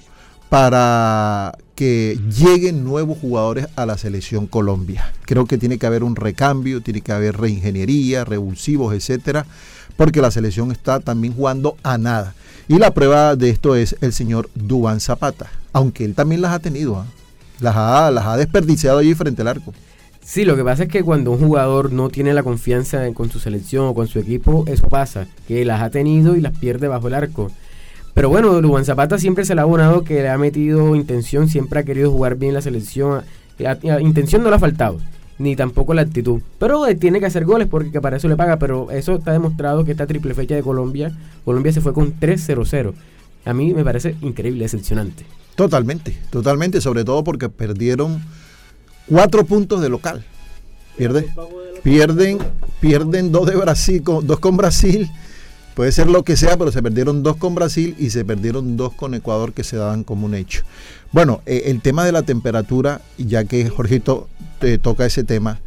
para 0.49 1.57
que 1.81 2.21
lleguen 2.29 2.85
nuevos 2.85 3.17
jugadores 3.17 3.67
a 3.75 3.87
la 3.87 3.97
selección 3.97 4.47
Colombia. 4.47 5.15
Creo 5.25 5.47
que 5.47 5.57
tiene 5.57 5.79
que 5.79 5.87
haber 5.87 6.05
un 6.05 6.15
recambio, 6.15 6.83
tiene 6.83 7.01
que 7.01 7.11
haber 7.11 7.39
reingeniería, 7.39 8.27
revulsivos, 8.27 8.93
etcétera, 8.93 9.47
porque 9.97 10.21
la 10.21 10.31
selección 10.31 10.73
está 10.73 11.01
también 11.01 11.33
jugando 11.33 11.79
a 11.83 11.97
nada. 11.97 12.35
Y 12.69 12.77
la 12.77 12.91
prueba 12.91 13.35
de 13.35 13.49
esto 13.49 13.77
es 13.77 13.97
el 14.03 14.13
señor 14.13 14.51
Dubán 14.55 15.01
Zapata, 15.01 15.51
aunque 15.73 16.05
él 16.05 16.15
también 16.15 16.43
las 16.43 16.53
ha 16.53 16.59
tenido, 16.59 16.99
¿ah? 16.99 17.07
las, 17.61 17.75
ha, 17.75 18.11
las 18.11 18.27
ha 18.27 18.37
desperdiciado 18.37 18.99
allí 18.99 19.15
frente 19.15 19.41
al 19.41 19.49
arco. 19.49 19.73
Sí, 20.23 20.45
lo 20.45 20.57
que 20.57 20.65
pasa 20.65 20.83
es 20.83 20.91
que 20.91 21.03
cuando 21.03 21.31
un 21.31 21.39
jugador 21.39 21.93
no 21.93 22.11
tiene 22.11 22.35
la 22.35 22.43
confianza 22.43 23.11
con 23.15 23.31
su 23.31 23.39
selección 23.39 23.87
o 23.87 23.95
con 23.95 24.07
su 24.07 24.19
equipo, 24.19 24.65
eso 24.67 24.87
pasa, 24.91 25.29
que 25.49 25.65
las 25.65 25.81
ha 25.81 25.89
tenido 25.89 26.37
y 26.37 26.43
las 26.43 26.59
pierde 26.59 26.89
bajo 26.89 27.09
el 27.09 27.15
arco. 27.15 27.51
Pero 28.15 28.29
bueno, 28.29 28.61
Luan 28.61 28.85
Zapata 28.85 29.19
siempre 29.19 29.45
se 29.45 29.55
le 29.55 29.61
ha 29.61 29.65
abonado 29.65 30.03
que 30.03 30.15
le 30.15 30.29
ha 30.29 30.39
metido 30.39 30.97
intención, 30.97 31.49
siempre 31.49 31.81
ha 31.81 31.85
querido 31.85 32.11
jugar 32.11 32.37
bien 32.37 32.55
la 32.55 32.63
selección. 32.63 33.23
intención 34.01 34.43
no 34.43 34.51
le 34.51 34.57
ha 34.57 34.59
faltado, 34.59 34.99
ni 35.39 35.55
tampoco 35.55 35.95
la 35.95 36.03
actitud. 36.03 36.41
Pero 36.59 36.87
eh, 36.87 36.97
tiene 36.97 37.21
que 37.21 37.27
hacer 37.27 37.45
goles 37.45 37.69
porque 37.69 38.01
para 38.01 38.17
eso 38.17 38.29
le 38.29 38.37
paga. 38.37 38.59
Pero 38.59 38.91
eso 38.91 39.15
está 39.15 39.33
demostrado 39.33 39.85
que 39.85 39.93
esta 39.93 40.07
triple 40.07 40.35
fecha 40.35 40.55
de 40.55 40.63
Colombia, 40.63 41.17
Colombia 41.45 41.73
se 41.73 41.81
fue 41.81 41.95
con 41.95 42.19
3-0-0. 42.19 42.93
A 43.45 43.55
mí 43.55 43.73
me 43.73 43.85
parece 43.85 44.17
increíble, 44.21 44.65
decepcionante. 44.65 45.25
Totalmente, 45.55 46.17
totalmente, 46.31 46.81
sobre 46.81 47.05
todo 47.05 47.23
porque 47.25 47.49
perdieron 47.49 48.23
cuatro 49.07 49.45
puntos 49.45 49.81
de 49.81 49.89
local. 49.89 50.25
Pierden, 50.97 51.27
pierden, 51.83 52.39
pierden 52.81 53.33
dos 53.33 53.47
de 53.47 53.57
Brasil, 53.57 54.03
dos 54.05 54.39
con 54.41 54.57
Brasil 54.57 55.11
Puede 55.75 55.93
ser 55.93 56.09
lo 56.09 56.25
que 56.25 56.37
sea, 56.37 56.57
pero 56.57 56.73
se 56.73 56.83
perdieron 56.83 57.23
dos 57.23 57.37
con 57.37 57.55
Brasil 57.55 57.95
y 57.99 58.11
se 58.11 58.25
perdieron 58.25 58.77
dos 58.77 58.93
con 58.93 59.15
Ecuador 59.15 59.53
que 59.53 59.65
se 59.65 59.77
daban 59.77 60.05
como 60.05 60.27
un 60.27 60.35
hecho. 60.35 60.63
Bueno, 61.13 61.43
eh, 61.47 61.63
el 61.67 61.81
tema 61.81 62.05
de 62.05 62.13
la 62.13 62.23
temperatura, 62.23 63.01
ya 63.19 63.45
que 63.45 63.69
Jorgito 63.69 64.29
te 64.59 64.79
toca 64.79 65.07
ese 65.07 65.23
tema, 65.23 65.61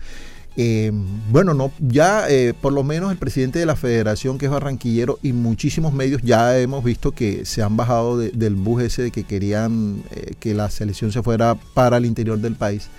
eh, 0.56 0.92
bueno, 1.32 1.54
no, 1.54 1.72
ya 1.80 2.30
eh, 2.30 2.54
por 2.54 2.74
lo 2.74 2.84
menos 2.84 3.12
el 3.12 3.18
presidente 3.18 3.60
de 3.60 3.66
la 3.66 3.78
federación, 3.78 4.38
que 4.38 4.46
es 4.46 4.52
barranquillero, 4.52 5.20
y 5.24 5.32
muchísimos 5.32 5.94
medios 5.94 6.22
ya 6.22 6.60
hemos 6.60 6.84
visto 6.84 7.12
que 7.12 7.46
se 7.46 7.64
han 7.64 7.78
bajado 7.78 8.18
del 8.18 8.56
bus 8.56 8.84
ese 8.84 9.04
de 9.04 9.12
que 9.12 9.24
querían 9.24 10.04
que 10.40 10.54
la 10.54 10.70
selección 10.70 11.12
se 11.12 11.24
fuera 11.24 11.56
para 11.74 11.98
el 11.98 12.06
interior 12.06 12.38
del 12.40 12.56
país. 12.56 12.90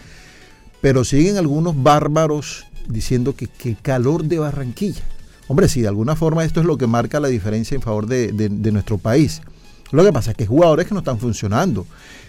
Pero 0.81 1.05
siguen 1.05 1.37
algunos 1.37 1.81
bárbaros 1.83 2.65
diciendo 2.89 3.37
que, 3.37 3.47
que 3.47 3.71
el 3.71 3.81
calor 3.81 4.25
de 4.25 4.39
Barranquilla 4.39 5.03
Hombre, 5.49 5.69
si 5.69 5.83
de 5.83 5.89
alguna 5.89 6.17
forma 6.17 6.45
esto 6.45 6.61
es 6.61 6.67
lo 6.67 6.79
que 6.79 6.87
marca 6.87 7.21
la 7.21 7.29
diferencia 7.29 7.75
en 7.75 7.83
favor 7.83 8.07
de, 8.07 8.71
nuestro 8.73 8.99
país. 8.99 9.43
Lo 9.91 10.03
que 10.05 10.13
pasa 10.13 10.31
es 10.31 10.37
que 10.37 10.47
jugadores 10.47 10.87
que 10.87 10.95
no 10.95 11.01
están 11.01 11.19
funcionando. 11.19 11.87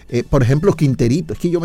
Eh, 0.08 0.22
por 0.22 0.42
ejemplo, 0.42 0.72
Quinterito. 0.74 1.32
Es 1.32 1.38
que 1.38 1.50
yo 1.50 1.60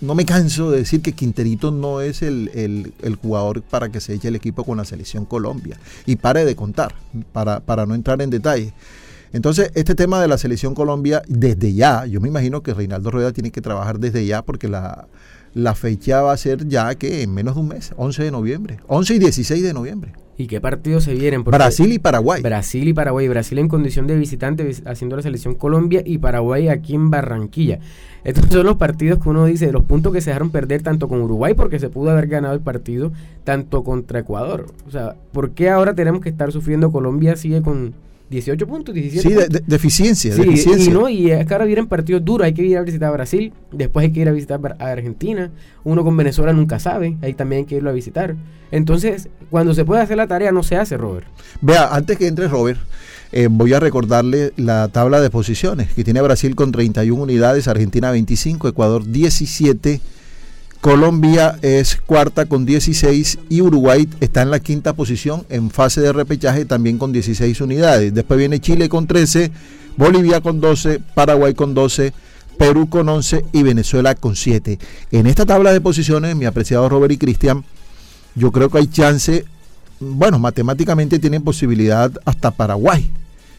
no 0.00 0.14
me 0.14 0.26
canso 0.26 0.70
de 0.70 0.78
decir 0.78 1.00
que 1.00 1.12
Quinterito 1.12 1.70
no 1.70 2.00
es 2.00 2.22
el, 2.22 2.92
jugador 3.22 3.62
para 3.62 3.90
que 3.90 4.00
se 4.00 4.14
eche 4.14 4.28
el 4.28 4.36
equipo 4.36 4.64
con 4.64 4.76
la 4.76 4.84
selección 4.84 5.24
Colombia. 5.24 5.78
Y 6.04 6.16
pare 6.16 6.44
de 6.44 6.56
contar, 6.56 6.94
para, 7.32 7.60
para 7.60 7.86
no 7.86 7.94
entrar 7.94 8.20
en 8.20 8.30
detalle. 8.30 8.74
Entonces, 9.32 9.70
este 9.74 9.94
tema 9.94 10.20
de 10.20 10.28
la 10.28 10.38
selección 10.38 10.74
Colombia, 10.74 11.22
desde 11.28 11.72
ya, 11.72 12.06
yo 12.06 12.20
me 12.20 12.28
imagino 12.28 12.62
que 12.62 12.74
Reinaldo 12.74 13.10
Rueda 13.10 13.32
tiene 13.32 13.50
que 13.50 13.60
trabajar 13.60 13.98
desde 13.98 14.26
ya 14.26 14.42
porque 14.42 14.68
la, 14.68 15.08
la 15.54 15.74
fecha 15.74 16.20
va 16.22 16.32
a 16.32 16.36
ser 16.36 16.68
ya 16.68 16.94
que 16.94 17.22
en 17.22 17.32
menos 17.32 17.54
de 17.54 17.60
un 17.60 17.68
mes, 17.68 17.92
11 17.96 18.24
de 18.24 18.30
noviembre, 18.30 18.78
11 18.88 19.14
y 19.14 19.18
16 19.18 19.62
de 19.62 19.72
noviembre. 19.72 20.12
¿Y 20.38 20.46
qué 20.48 20.60
partidos 20.60 21.04
se 21.04 21.14
vienen? 21.14 21.44
Brasil 21.44 21.90
y 21.92 21.98
Paraguay. 21.98 22.42
Brasil 22.42 22.86
y 22.86 22.92
Paraguay. 22.92 23.26
Brasil 23.28 23.58
en 23.58 23.68
condición 23.68 24.06
de 24.06 24.16
visitante 24.16 24.70
haciendo 24.84 25.16
la 25.16 25.22
selección 25.22 25.54
Colombia 25.54 26.02
y 26.04 26.18
Paraguay 26.18 26.68
aquí 26.68 26.94
en 26.94 27.10
Barranquilla. 27.10 27.78
Estos 28.22 28.46
son 28.50 28.66
los 28.66 28.76
partidos 28.76 29.22
que 29.22 29.28
uno 29.28 29.46
dice, 29.46 29.72
los 29.72 29.84
puntos 29.84 30.12
que 30.12 30.20
se 30.20 30.30
dejaron 30.30 30.50
perder 30.50 30.82
tanto 30.82 31.08
con 31.08 31.22
Uruguay 31.22 31.54
porque 31.54 31.78
se 31.78 31.88
pudo 31.88 32.10
haber 32.10 32.26
ganado 32.26 32.54
el 32.54 32.60
partido, 32.60 33.12
tanto 33.44 33.82
contra 33.84 34.18
Ecuador. 34.18 34.66
O 34.86 34.90
sea, 34.90 35.14
¿por 35.32 35.52
qué 35.52 35.70
ahora 35.70 35.94
tenemos 35.94 36.20
que 36.20 36.28
estar 36.28 36.52
sufriendo? 36.52 36.90
Colombia 36.90 37.36
sigue 37.36 37.62
con 37.62 37.94
18 38.30 38.66
puntos, 38.66 38.94
17 38.94 39.28
sí, 39.28 39.34
De, 39.34 39.62
deficiencia, 39.66 40.34
sí, 40.34 40.42
Y, 40.42 40.88
no, 40.90 41.08
y 41.08 41.30
es 41.30 41.46
que 41.46 41.54
ahora 41.54 41.64
vienen 41.64 41.86
partidos 41.86 42.24
duros, 42.24 42.44
hay 42.44 42.54
que 42.54 42.62
ir 42.62 42.76
a 42.76 42.82
visitar 42.82 43.08
a 43.08 43.12
Brasil, 43.12 43.52
después 43.72 44.04
hay 44.04 44.12
que 44.12 44.20
ir 44.20 44.28
a 44.28 44.32
visitar 44.32 44.76
a 44.78 44.86
Argentina, 44.86 45.50
uno 45.84 46.02
con 46.02 46.16
Venezuela 46.16 46.52
nunca 46.52 46.78
sabe, 46.78 47.16
ahí 47.22 47.34
también 47.34 47.60
hay 47.60 47.66
que 47.66 47.76
irlo 47.76 47.90
a 47.90 47.92
visitar. 47.92 48.34
Entonces, 48.72 49.28
cuando 49.50 49.74
se 49.74 49.84
puede 49.84 50.02
hacer 50.02 50.16
la 50.16 50.26
tarea, 50.26 50.50
no 50.50 50.64
se 50.64 50.76
hace, 50.76 50.96
Robert. 50.96 51.26
Vea, 51.60 51.94
antes 51.94 52.18
que 52.18 52.26
entre 52.26 52.48
Robert, 52.48 52.80
eh, 53.32 53.48
voy 53.50 53.72
a 53.72 53.80
recordarle 53.80 54.52
la 54.56 54.88
tabla 54.88 55.20
de 55.20 55.30
posiciones, 55.30 55.92
que 55.92 56.02
tiene 56.02 56.20
Brasil 56.20 56.56
con 56.56 56.72
31 56.72 57.22
unidades, 57.22 57.68
Argentina 57.68 58.10
25, 58.10 58.68
Ecuador 58.68 59.04
17, 59.06 60.00
Colombia 60.86 61.58
es 61.62 61.96
cuarta 61.96 62.46
con 62.46 62.64
16 62.64 63.40
y 63.48 63.60
Uruguay 63.60 64.08
está 64.20 64.42
en 64.42 64.52
la 64.52 64.60
quinta 64.60 64.92
posición 64.92 65.44
en 65.48 65.68
fase 65.72 66.00
de 66.00 66.12
repechaje 66.12 66.64
también 66.64 66.96
con 66.96 67.10
16 67.10 67.60
unidades. 67.60 68.14
Después 68.14 68.38
viene 68.38 68.60
Chile 68.60 68.88
con 68.88 69.08
13, 69.08 69.50
Bolivia 69.96 70.40
con 70.40 70.60
12, 70.60 71.00
Paraguay 71.12 71.54
con 71.54 71.74
12, 71.74 72.12
Perú 72.56 72.88
con 72.88 73.08
11 73.08 73.46
y 73.52 73.64
Venezuela 73.64 74.14
con 74.14 74.36
7. 74.36 74.78
En 75.10 75.26
esta 75.26 75.44
tabla 75.44 75.72
de 75.72 75.80
posiciones, 75.80 76.36
mi 76.36 76.44
apreciado 76.44 76.88
Robert 76.88 77.14
y 77.14 77.18
Cristian, 77.18 77.64
yo 78.36 78.52
creo 78.52 78.70
que 78.70 78.78
hay 78.78 78.86
chance, 78.86 79.44
bueno, 79.98 80.38
matemáticamente 80.38 81.18
tienen 81.18 81.42
posibilidad 81.42 82.12
hasta 82.24 82.52
Paraguay 82.52 83.10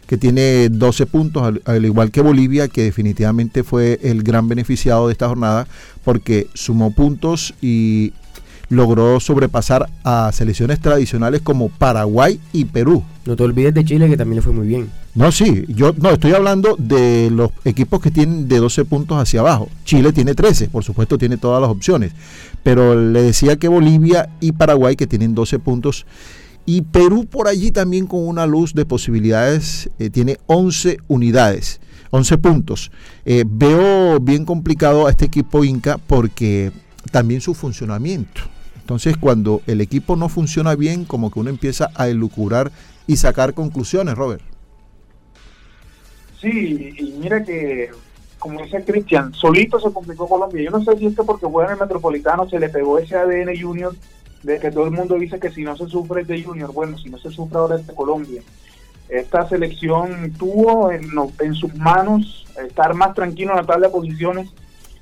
que 0.08 0.18
tiene 0.18 0.70
12 0.70 1.06
puntos, 1.06 1.60
al, 1.66 1.86
igual 1.86 2.12
que 2.12 2.22
Bolivia, 2.22 2.70
que 2.70 2.84
definitivamente 2.84 3.64
fue 3.64 4.00
el 4.02 4.24
gran 4.24 4.48
beneficiado 4.48 5.08
de 5.08 5.12
esta 5.12 5.28
jornada, 5.28 5.68
porque 6.04 6.48
sumó 6.54 6.92
puntos 6.92 7.54
y 7.62 8.14
logró 8.70 9.20
sobrepasar 9.20 9.90
a 10.04 10.32
selecciones 10.34 10.80
tradicionales 10.80 11.42
como 11.42 11.70
Paraguay 11.70 12.40
y 12.52 12.66
Perú. 12.66 13.04
No 13.26 13.36
te 13.36 13.44
olvides 13.44 13.74
de 13.74 13.86
Chile, 13.86 14.10
que 14.10 14.18
también 14.18 14.38
le 14.38 14.42
fue 14.42 14.54
muy 14.54 14.68
bien. 14.68 14.90
No, 15.16 15.32
sí, 15.32 15.66
yo 15.68 15.94
no 15.98 16.12
estoy 16.12 16.34
hablando 16.34 16.76
de 16.78 17.30
los 17.32 17.52
equipos 17.66 18.02
que 18.02 18.12
tienen 18.12 18.48
de 18.48 18.58
12 18.60 18.86
puntos 18.86 19.18
hacia 19.18 19.40
abajo. 19.40 19.70
Chile 19.84 20.14
tiene 20.14 20.36
13, 20.36 20.70
por 20.70 20.84
supuesto 20.84 21.18
tiene 21.18 21.38
todas 21.38 21.62
las 21.62 21.70
opciones, 21.70 22.12
pero 22.64 22.96
le 22.96 23.22
decía 23.22 23.58
que 23.58 23.68
Bolivia 23.68 24.30
y 24.40 24.52
Paraguay 24.52 24.96
que 24.96 25.08
tienen 25.08 25.34
12 25.34 25.60
puntos 25.60 26.06
y 26.68 26.82
Perú 26.82 27.26
por 27.26 27.48
allí 27.48 27.72
también 27.72 28.08
con 28.08 28.28
una 28.28 28.46
luz 28.46 28.74
de 28.74 28.86
posibilidades, 28.86 29.90
eh, 30.00 30.10
tiene 30.10 30.38
11 30.48 30.98
unidades, 31.08 31.80
11 32.12 32.38
puntos. 32.40 32.92
Eh, 33.24 33.46
veo 33.48 34.20
bien 34.20 34.44
complicado 34.44 35.08
a 35.08 35.10
este 35.10 35.24
equipo 35.24 35.64
Inca 35.64 35.98
porque 35.98 36.74
también 37.10 37.40
su 37.40 37.54
funcionamiento. 37.54 38.42
Entonces 38.82 39.16
cuando 39.16 39.62
el 39.66 39.80
equipo 39.80 40.18
no 40.18 40.28
funciona 40.28 40.76
bien, 40.76 41.06
como 41.06 41.32
que 41.32 41.40
uno 41.40 41.50
empieza 41.50 41.90
a 41.96 42.10
elucurar 42.10 42.70
y 43.08 43.16
sacar 43.16 43.54
conclusiones, 43.54 44.16
Robert. 44.16 44.44
Sí, 46.42 46.94
y 47.00 47.14
mira 47.18 47.46
que, 47.46 47.92
como 48.40 48.62
dice 48.62 48.84
Cristian, 48.84 49.34
solito 49.34 49.80
se 49.80 49.94
complicó 49.94 50.28
Colombia. 50.28 50.64
Yo 50.64 50.72
no 50.72 50.84
sé 50.84 50.98
si 50.98 51.06
es 51.06 51.16
que 51.16 51.24
porque 51.24 51.46
juega 51.46 51.70
en 51.70 51.76
el 51.76 51.80
Metropolitano 51.80 52.50
se 52.50 52.60
le 52.60 52.68
pegó 52.68 53.00
ese 53.00 53.16
ADN 53.16 53.58
Junior 53.58 53.96
de 54.44 54.60
que 54.60 54.72
todo 54.72 54.86
el 54.86 54.92
mundo 54.92 55.16
dice 55.16 55.40
que 55.40 55.52
si 55.52 55.64
no 55.64 55.76
se 55.76 55.88
sufre 55.88 56.24
de 56.24 56.44
Junior, 56.44 56.72
bueno, 56.72 56.98
si 56.98 57.10
no 57.10 57.18
se 57.18 57.32
sufre 57.32 57.58
ahora 57.58 57.76
es 57.76 57.88
de 57.88 57.96
Colombia. 57.96 58.42
Esta 59.10 59.48
selección 59.48 60.34
tuvo 60.38 60.92
en, 60.92 61.54
sus 61.54 61.74
manos 61.76 62.46
estar 62.68 62.94
más 62.94 63.14
tranquilo 63.14 63.52
en 63.52 63.58
la 63.58 63.66
tabla 63.66 63.88
de 63.88 63.94
posiciones, 63.94 64.50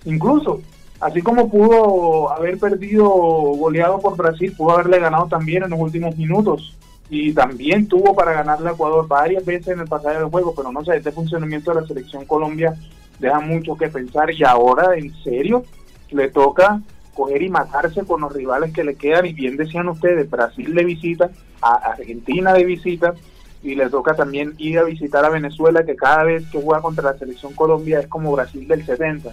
incluso 0.06 0.62
así 1.00 1.22
como 1.22 1.50
pudo 1.50 2.32
haber 2.32 2.58
perdido 2.60 3.08
goleado 3.10 4.00
por 4.00 4.16
Brasil, 4.16 4.54
pudo 4.56 4.72
haberle 4.72 5.00
ganado 5.00 5.28
también 5.28 5.64
en 5.64 5.72
los 5.72 5.80
últimos 5.80 6.16
minutos 6.18 6.76
y 7.10 7.34
también 7.34 7.88
tuvo 7.88 8.16
para 8.16 8.34
ganarle 8.34 8.70
a 8.70 8.74
Ecuador 8.74 9.08
varias 9.08 9.46
veces 9.46 9.70
en 9.70 9.80
el 9.80 9.88
pasado 9.88 10.20
del 10.20 10.30
juego, 10.30 10.54
pero 10.56 10.72
no 10.72 10.84
sé, 10.84 10.98
este 10.98 11.12
funcionamiento 11.12 11.74
de 11.74 11.82
la 11.82 11.88
selección 11.88 12.26
Colombia 12.26 12.76
deja 13.20 13.40
mucho 13.40 13.76
que 13.76 13.90
pensar 13.90 14.32
y 14.32 14.44
ahora 14.44 14.96
en 14.96 15.14
serio 15.24 15.64
le 16.12 16.30
toca 16.30 16.82
coger 17.16 17.42
y 17.42 17.50
matarse 17.50 18.04
con 18.04 18.22
los 18.22 18.32
rivales 18.32 18.72
que 18.72 18.84
le 18.84 18.96
quedan. 18.96 19.26
Y 19.26 19.34
bien 19.34 19.58
decían 19.58 19.90
ustedes, 19.90 20.30
Brasil 20.30 20.76
de 20.76 20.84
visita, 20.84 21.32
a 21.62 21.74
Argentina 21.74 22.54
de 22.54 22.66
visita, 22.66 23.16
y 23.64 23.74
le 23.74 23.90
toca 23.90 24.14
también 24.14 24.54
ir 24.60 24.78
a 24.78 24.84
visitar 24.84 25.26
a 25.26 25.30
Venezuela, 25.30 25.84
que 25.84 25.96
cada 25.96 26.24
vez 26.24 26.46
que 26.52 26.62
juega 26.62 26.82
contra 26.82 27.12
la 27.12 27.18
selección 27.18 27.54
Colombia 27.56 28.00
es 28.00 28.08
como 28.08 28.32
Brasil 28.32 28.68
del 28.68 28.86
70. 28.86 29.32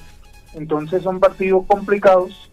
Entonces 0.55 1.03
son 1.03 1.21
partidos 1.21 1.67
complicados 1.67 2.51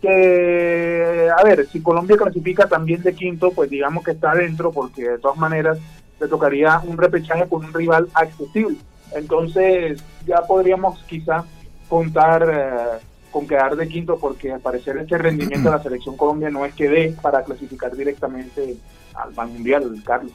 que, 0.00 1.28
a 1.36 1.44
ver, 1.44 1.66
si 1.68 1.80
Colombia 1.80 2.16
clasifica 2.16 2.66
también 2.66 3.02
de 3.02 3.14
quinto, 3.14 3.52
pues 3.52 3.70
digamos 3.70 4.02
que 4.02 4.12
está 4.12 4.32
adentro, 4.32 4.72
porque 4.72 5.08
de 5.08 5.18
todas 5.18 5.36
maneras 5.36 5.78
le 6.20 6.26
tocaría 6.26 6.80
un 6.80 6.96
repechaje 6.96 7.46
con 7.48 7.64
un 7.64 7.72
rival 7.72 8.08
accesible. 8.14 8.78
Entonces 9.12 10.02
ya 10.26 10.42
podríamos 10.42 11.02
quizá 11.04 11.44
contar 11.88 12.48
eh, 12.52 13.04
con 13.30 13.46
quedar 13.46 13.76
de 13.76 13.88
quinto, 13.88 14.18
porque 14.18 14.52
al 14.52 14.60
parecer 14.60 14.96
este 14.98 15.18
rendimiento 15.18 15.70
de 15.70 15.76
la 15.76 15.82
selección 15.82 16.16
Colombia 16.16 16.50
no 16.50 16.64
es 16.64 16.74
que 16.74 16.88
dé 16.88 17.16
para 17.20 17.42
clasificar 17.44 17.96
directamente 17.96 18.76
al 19.14 19.48
Mundial, 19.48 20.02
Carlos. 20.04 20.32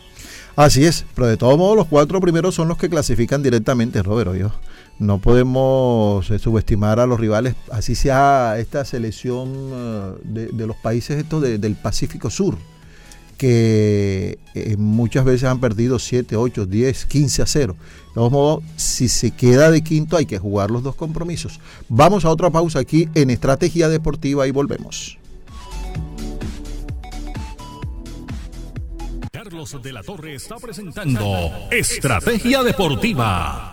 Así 0.56 0.86
es, 0.86 1.06
pero 1.16 1.28
de 1.28 1.38
todos 1.38 1.58
modos 1.58 1.76
los 1.76 1.88
cuatro 1.88 2.20
primeros 2.22 2.56
son 2.56 2.68
los 2.68 2.78
que 2.78 2.90
clasifican 2.90 3.44
directamente, 3.44 4.02
Robert, 4.02 4.34
yo. 4.36 4.52
No 4.98 5.18
podemos 5.20 6.30
eh, 6.32 6.40
subestimar 6.40 7.02
a 7.02 7.06
los 7.06 7.20
rivales, 7.20 7.56
así 7.70 7.96
sea 7.96 8.56
esta 8.58 8.86
selección 8.86 9.52
eh, 9.54 10.50
de, 10.54 10.68
los 10.68 10.78
países 10.78 11.18
estos 11.18 11.42
del 11.42 11.76
Pacífico 11.76 12.30
Sur, 12.30 12.58
que 13.38 14.40
eh, 14.54 14.76
muchas 14.78 15.26
veces 15.26 15.44
han 15.46 15.60
perdido 15.60 16.00
7, 16.00 16.36
8, 16.36 16.66
10, 16.66 17.06
15 17.06 17.42
a 17.42 17.46
0. 17.46 17.76
De 17.80 18.14
todos 18.14 18.32
modos, 18.32 18.64
si 18.76 19.10
se 19.10 19.32
queda 19.32 19.72
de 19.72 19.84
quinto 19.84 20.18
hay 20.18 20.26
que 20.26 20.40
jugar 20.40 20.72
los 20.72 20.84
dos 20.84 20.96
compromisos. 20.96 21.60
Vamos 21.90 22.26
a 22.26 22.30
otra 22.30 22.50
pausa 22.50 22.80
aquí 22.80 23.10
en 23.14 23.30
Estrategia 23.30 23.90
Deportiva 23.90 24.48
y 24.48 24.52
volvemos. 24.52 25.18
Carlos 29.32 29.78
de 29.82 29.94
la 29.94 30.02
Torre 30.02 30.36
está 30.36 30.56
presentando 30.56 31.52
Estrategia 31.72 32.64
Deportiva. 32.64 33.72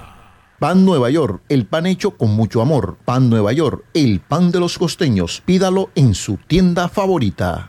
Pan 0.62 0.84
Nueva 0.84 1.10
York, 1.10 1.42
el 1.48 1.66
pan 1.66 1.86
hecho 1.86 2.12
con 2.12 2.30
mucho 2.30 2.62
amor. 2.62 2.96
Pan 3.04 3.28
Nueva 3.28 3.52
York, 3.52 3.84
el 3.94 4.20
pan 4.20 4.52
de 4.52 4.60
los 4.60 4.78
costeños. 4.78 5.42
Pídalo 5.44 5.90
en 5.96 6.14
su 6.14 6.36
tienda 6.36 6.88
favorita. 6.88 7.68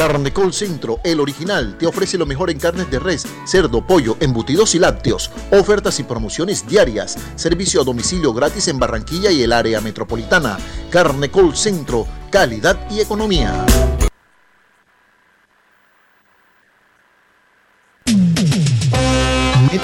Carnecol 0.00 0.54
Centro, 0.54 0.98
el 1.04 1.20
original, 1.20 1.76
te 1.76 1.86
ofrece 1.86 2.16
lo 2.16 2.24
mejor 2.24 2.48
en 2.48 2.58
carnes 2.58 2.90
de 2.90 2.98
res, 2.98 3.26
cerdo, 3.44 3.86
pollo, 3.86 4.16
embutidos 4.20 4.74
y 4.74 4.78
lácteos. 4.78 5.30
Ofertas 5.50 6.00
y 6.00 6.04
promociones 6.04 6.66
diarias. 6.66 7.18
Servicio 7.36 7.82
a 7.82 7.84
domicilio 7.84 8.32
gratis 8.32 8.68
en 8.68 8.78
Barranquilla 8.78 9.30
y 9.30 9.42
el 9.42 9.52
área 9.52 9.82
metropolitana. 9.82 10.56
Carnecol 10.88 11.54
Centro, 11.54 12.06
calidad 12.30 12.78
y 12.90 13.00
economía. 13.00 13.66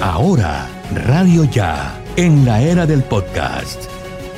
Ahora, 0.02 0.70
Radio 0.94 1.44
Ya, 1.46 2.00
en 2.16 2.46
la 2.46 2.62
era 2.62 2.86
del 2.86 3.04
podcast. 3.04 3.84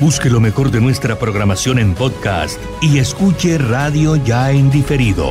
Busque 0.00 0.30
lo 0.30 0.40
mejor 0.40 0.70
de 0.70 0.80
nuestra 0.80 1.18
programación 1.18 1.78
en 1.78 1.94
podcast 1.94 2.58
y 2.80 2.98
escuche 2.98 3.58
Radio 3.58 4.16
Ya 4.16 4.50
en 4.50 4.70
diferido. 4.70 5.30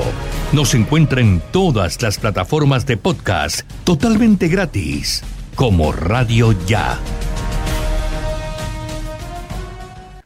Nos 0.52 0.76
encuentra 0.76 1.22
en 1.22 1.42
todas 1.52 2.00
las 2.04 2.20
plataformas 2.20 2.86
de 2.86 2.96
podcast 2.96 3.62
totalmente 3.84 4.48
gratis, 4.48 5.24
como 5.56 5.92
Radio 5.92 6.56
Ya. 6.68 7.00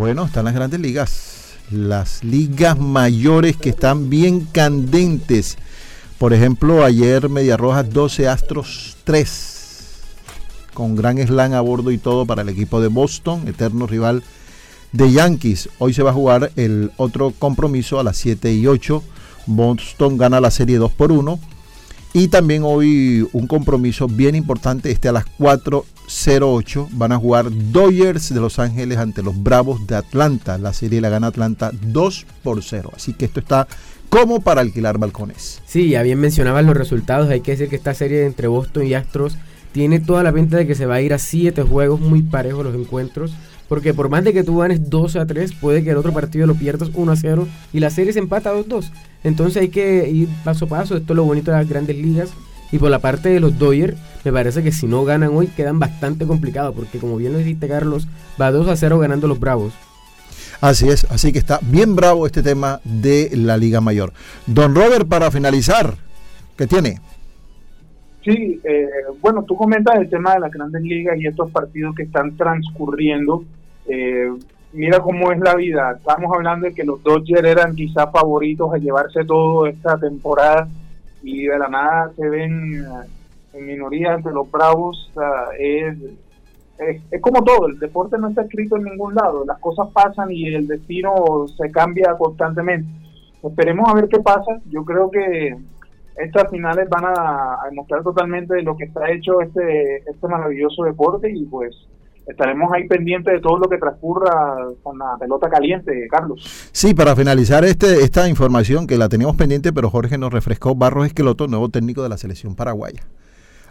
Bueno, 0.00 0.24
están 0.24 0.46
las 0.46 0.54
grandes 0.54 0.80
ligas. 0.80 1.56
Las 1.70 2.24
ligas 2.24 2.78
mayores 2.78 3.58
que 3.58 3.68
están 3.68 4.08
bien 4.08 4.46
candentes. 4.46 5.58
Por 6.16 6.32
ejemplo, 6.32 6.86
ayer 6.86 7.28
Media 7.28 7.58
Roja 7.58 7.82
12 7.82 8.26
Astros 8.26 8.96
3. 9.04 9.98
Con 10.72 10.96
gran 10.96 11.18
slam 11.18 11.52
a 11.52 11.60
bordo 11.60 11.90
y 11.90 11.98
todo 11.98 12.24
para 12.24 12.40
el 12.40 12.48
equipo 12.48 12.80
de 12.80 12.88
Boston, 12.88 13.46
eterno 13.46 13.86
rival 13.86 14.22
de 14.92 15.12
Yankees. 15.12 15.68
Hoy 15.78 15.92
se 15.92 16.02
va 16.02 16.12
a 16.12 16.14
jugar 16.14 16.50
el 16.56 16.92
otro 16.96 17.34
compromiso 17.38 18.00
a 18.00 18.02
las 18.02 18.16
7 18.16 18.54
y 18.54 18.66
8. 18.66 19.02
Boston 19.44 20.16
gana 20.16 20.40
la 20.40 20.50
serie 20.50 20.78
2 20.78 20.92
por 20.92 21.12
1. 21.12 21.38
Y 22.14 22.28
también 22.28 22.62
hoy 22.64 23.28
un 23.34 23.46
compromiso 23.46 24.06
bien 24.06 24.34
importante, 24.34 24.90
este 24.92 25.10
a 25.10 25.12
las 25.12 25.26
4.08 26.10 26.88
van 26.90 27.12
a 27.12 27.18
jugar 27.18 27.46
Dodgers 27.70 28.34
de 28.34 28.40
Los 28.40 28.58
Ángeles 28.58 28.98
ante 28.98 29.22
los 29.22 29.40
Bravos 29.40 29.86
de 29.86 29.94
Atlanta. 29.94 30.58
La 30.58 30.72
serie 30.72 31.00
la 31.00 31.08
gana 31.08 31.28
Atlanta 31.28 31.70
2 31.72 32.26
por 32.42 32.62
0. 32.64 32.90
Así 32.96 33.12
que 33.12 33.26
esto 33.26 33.38
está 33.38 33.68
como 34.08 34.40
para 34.40 34.60
alquilar 34.60 34.98
balcones. 34.98 35.62
Sí, 35.66 35.90
ya 35.90 36.02
bien 36.02 36.18
mencionabas 36.18 36.64
los 36.64 36.76
resultados. 36.76 37.30
Hay 37.30 37.42
que 37.42 37.52
decir 37.52 37.68
que 37.68 37.76
esta 37.76 37.94
serie 37.94 38.26
entre 38.26 38.48
Boston 38.48 38.88
y 38.88 38.94
Astros 38.94 39.38
tiene 39.70 40.00
toda 40.00 40.24
la 40.24 40.32
pinta 40.32 40.56
de 40.56 40.66
que 40.66 40.74
se 40.74 40.84
va 40.84 40.96
a 40.96 41.00
ir 41.00 41.14
a 41.14 41.18
7 41.18 41.62
juegos 41.62 42.00
muy 42.00 42.22
parejos 42.22 42.64
los 42.64 42.74
encuentros. 42.74 43.32
Porque 43.68 43.94
por 43.94 44.08
más 44.08 44.24
de 44.24 44.32
que 44.32 44.42
tú 44.42 44.58
ganes 44.58 44.90
2 44.90 45.14
a 45.14 45.26
3, 45.26 45.52
puede 45.60 45.84
que 45.84 45.90
el 45.90 45.96
otro 45.96 46.12
partido 46.12 46.44
lo 46.48 46.56
pierdas 46.56 46.90
1 46.92 47.12
a 47.12 47.16
0 47.16 47.46
y 47.72 47.78
la 47.78 47.90
serie 47.90 48.12
se 48.12 48.18
empata 48.18 48.50
2 48.50 48.66
2. 48.66 48.92
Entonces 49.22 49.62
hay 49.62 49.68
que 49.68 50.10
ir 50.10 50.28
paso 50.42 50.64
a 50.64 50.68
paso. 50.68 50.96
Esto 50.96 51.12
es 51.12 51.16
lo 51.16 51.24
bonito 51.24 51.52
de 51.52 51.58
las 51.58 51.68
grandes 51.68 51.96
ligas. 51.96 52.30
Y 52.72 52.78
por 52.78 52.90
la 52.90 53.00
parte 53.00 53.28
de 53.30 53.40
los 53.40 53.58
Dodgers, 53.58 53.96
me 54.24 54.32
parece 54.32 54.62
que 54.62 54.72
si 54.72 54.86
no 54.86 55.04
ganan 55.04 55.30
hoy 55.34 55.48
quedan 55.48 55.78
bastante 55.78 56.26
complicados. 56.26 56.74
Porque 56.74 56.98
como 56.98 57.16
bien 57.16 57.32
lo 57.32 57.38
dijiste, 57.38 57.68
Carlos, 57.68 58.06
va 58.40 58.50
2 58.50 58.68
a 58.68 58.76
0 58.76 58.98
ganando 58.98 59.26
los 59.26 59.40
Bravos. 59.40 59.74
Así 60.60 60.88
es, 60.88 61.10
así 61.10 61.32
que 61.32 61.38
está 61.38 61.58
bien 61.62 61.96
bravo 61.96 62.26
este 62.26 62.42
tema 62.42 62.80
de 62.84 63.30
la 63.34 63.56
Liga 63.56 63.80
Mayor. 63.80 64.12
Don 64.46 64.74
Robert, 64.74 65.08
para 65.08 65.30
finalizar, 65.30 65.94
¿qué 66.56 66.66
tiene? 66.66 67.00
Sí, 68.22 68.60
eh, 68.64 68.86
bueno, 69.22 69.42
tú 69.44 69.56
comentas 69.56 69.98
el 69.98 70.10
tema 70.10 70.34
de 70.34 70.40
las 70.40 70.52
grandes 70.52 70.82
ligas 70.82 71.18
y 71.18 71.26
estos 71.26 71.50
partidos 71.50 71.94
que 71.94 72.02
están 72.02 72.36
transcurriendo. 72.36 73.44
Eh, 73.88 74.30
mira 74.74 75.00
cómo 75.00 75.32
es 75.32 75.40
la 75.40 75.54
vida. 75.54 75.96
Estamos 75.96 76.30
hablando 76.34 76.66
de 76.66 76.74
que 76.74 76.84
los 76.84 77.02
Dodgers 77.02 77.48
eran 77.48 77.74
quizás 77.74 78.12
favoritos 78.12 78.70
a 78.74 78.76
llevarse 78.76 79.24
todo 79.24 79.66
esta 79.66 79.96
temporada 79.96 80.68
y 81.22 81.46
de 81.46 81.58
la 81.58 81.68
nada 81.68 82.12
se 82.16 82.28
ven 82.28 82.74
eh, 82.74 83.08
en 83.54 83.66
minoría 83.66 84.14
ante 84.14 84.30
los 84.30 84.50
Bravos. 84.50 85.12
es, 85.58 85.96
es, 86.78 87.20
como 87.20 87.42
todo, 87.44 87.66
el 87.66 87.78
deporte 87.78 88.18
no 88.18 88.28
está 88.28 88.42
escrito 88.42 88.76
en 88.76 88.84
ningún 88.84 89.14
lado, 89.14 89.44
las 89.44 89.58
cosas 89.58 89.88
pasan 89.92 90.30
y 90.30 90.54
el 90.54 90.66
destino 90.66 91.46
se 91.56 91.70
cambia 91.70 92.16
constantemente. 92.18 92.88
Esperemos 93.42 93.88
a 93.88 93.94
ver 93.94 94.08
qué 94.08 94.20
pasa, 94.20 94.60
yo 94.66 94.84
creo 94.84 95.10
que 95.10 95.56
estas 96.16 96.50
finales 96.50 96.88
van 96.88 97.04
a, 97.06 97.58
demostrar 97.68 98.02
totalmente 98.02 98.62
lo 98.62 98.76
que 98.76 98.84
está 98.84 99.10
hecho 99.10 99.40
este, 99.40 99.98
este 99.98 100.28
maravilloso 100.28 100.84
deporte 100.84 101.30
y 101.30 101.44
pues 101.46 101.74
estaremos 102.30 102.72
ahí 102.72 102.86
pendientes 102.88 103.34
de 103.34 103.40
todo 103.40 103.58
lo 103.58 103.68
que 103.68 103.78
transcurra 103.78 104.56
con 104.82 104.98
la 104.98 105.16
pelota 105.18 105.48
caliente, 105.48 106.06
Carlos. 106.10 106.70
Sí, 106.72 106.94
para 106.94 107.14
finalizar 107.16 107.64
este 107.64 108.02
esta 108.02 108.28
información 108.28 108.86
que 108.86 108.96
la 108.96 109.08
teníamos 109.08 109.36
pendiente, 109.36 109.72
pero 109.72 109.90
Jorge 109.90 110.18
nos 110.18 110.32
refrescó, 110.32 110.74
Barros 110.74 111.06
Esqueloto, 111.06 111.46
nuevo 111.46 111.68
técnico 111.68 112.02
de 112.02 112.08
la 112.08 112.16
selección 112.16 112.54
paraguaya. 112.54 113.02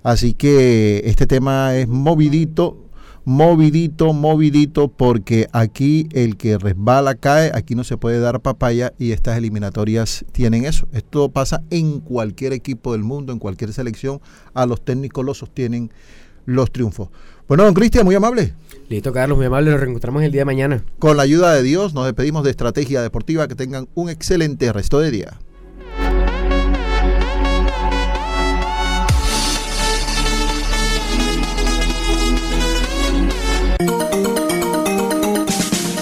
Así 0.04 0.34
que 0.34 1.02
este 1.06 1.28
tema 1.28 1.76
es 1.76 1.88
movidito, 1.88 2.78
movidito, 3.26 4.13
movidito, 4.13 4.88
porque 4.88 5.48
aquí 5.52 6.08
el 6.13 6.38
que 6.38 6.58
resbala 6.58 7.15
cae, 7.15 7.52
aquí 7.54 7.76
no 7.76 7.84
se 7.84 7.98
puede 7.98 8.19
dar 8.19 8.39
papaya 8.39 8.93
y 8.98 9.12
estas 9.12 9.38
eliminatorias 9.38 10.26
tienen 10.32 10.65
eso. 10.65 10.88
Esto 10.93 11.30
pasa 11.30 11.63
en 11.69 12.00
cualquier 12.00 12.54
equipo 12.54 12.93
del 12.93 13.04
mundo, 13.04 13.34
en 13.34 13.39
cualquier 13.39 13.74
selección, 13.74 14.22
a 14.54 14.65
los 14.65 14.84
técnicos 14.84 15.26
los 15.26 15.38
sostienen 15.38 15.91
los 16.49 16.71
triunfos. 16.71 17.09
Bueno, 17.47 17.63
don 17.63 17.73
Cristian, 17.73 18.05
muy 18.05 18.15
amable. 18.15 18.53
Listo, 18.89 19.12
Carlos, 19.13 19.38
muy 19.38 19.47
amable. 19.47 19.71
Nos 19.71 19.79
reencontramos 19.79 20.23
el 20.23 20.31
día 20.31 20.41
de 20.41 20.45
mañana. 20.45 20.83
Con 20.99 21.17
la 21.17 21.23
ayuda 21.23 21.53
de 21.53 21.63
Dios, 21.63 21.93
nos 21.93 22.05
despedimos 22.05 22.43
de 22.43 22.51
Estrategia 22.51 23.01
Deportiva. 23.01 23.47
Que 23.47 23.55
tengan 23.55 23.88
un 23.95 24.09
excelente 24.09 24.71
resto 24.73 24.99
de 24.99 25.12
día. 25.12 25.39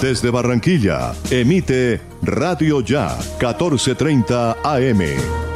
Desde 0.02 0.30
Barranquilla, 0.30 1.12
emite 1.28 2.00
Radio 2.22 2.80
Ya, 2.80 3.18
1430 3.40 4.56
AM, 4.62 5.00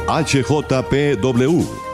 HJPW, 0.07 1.63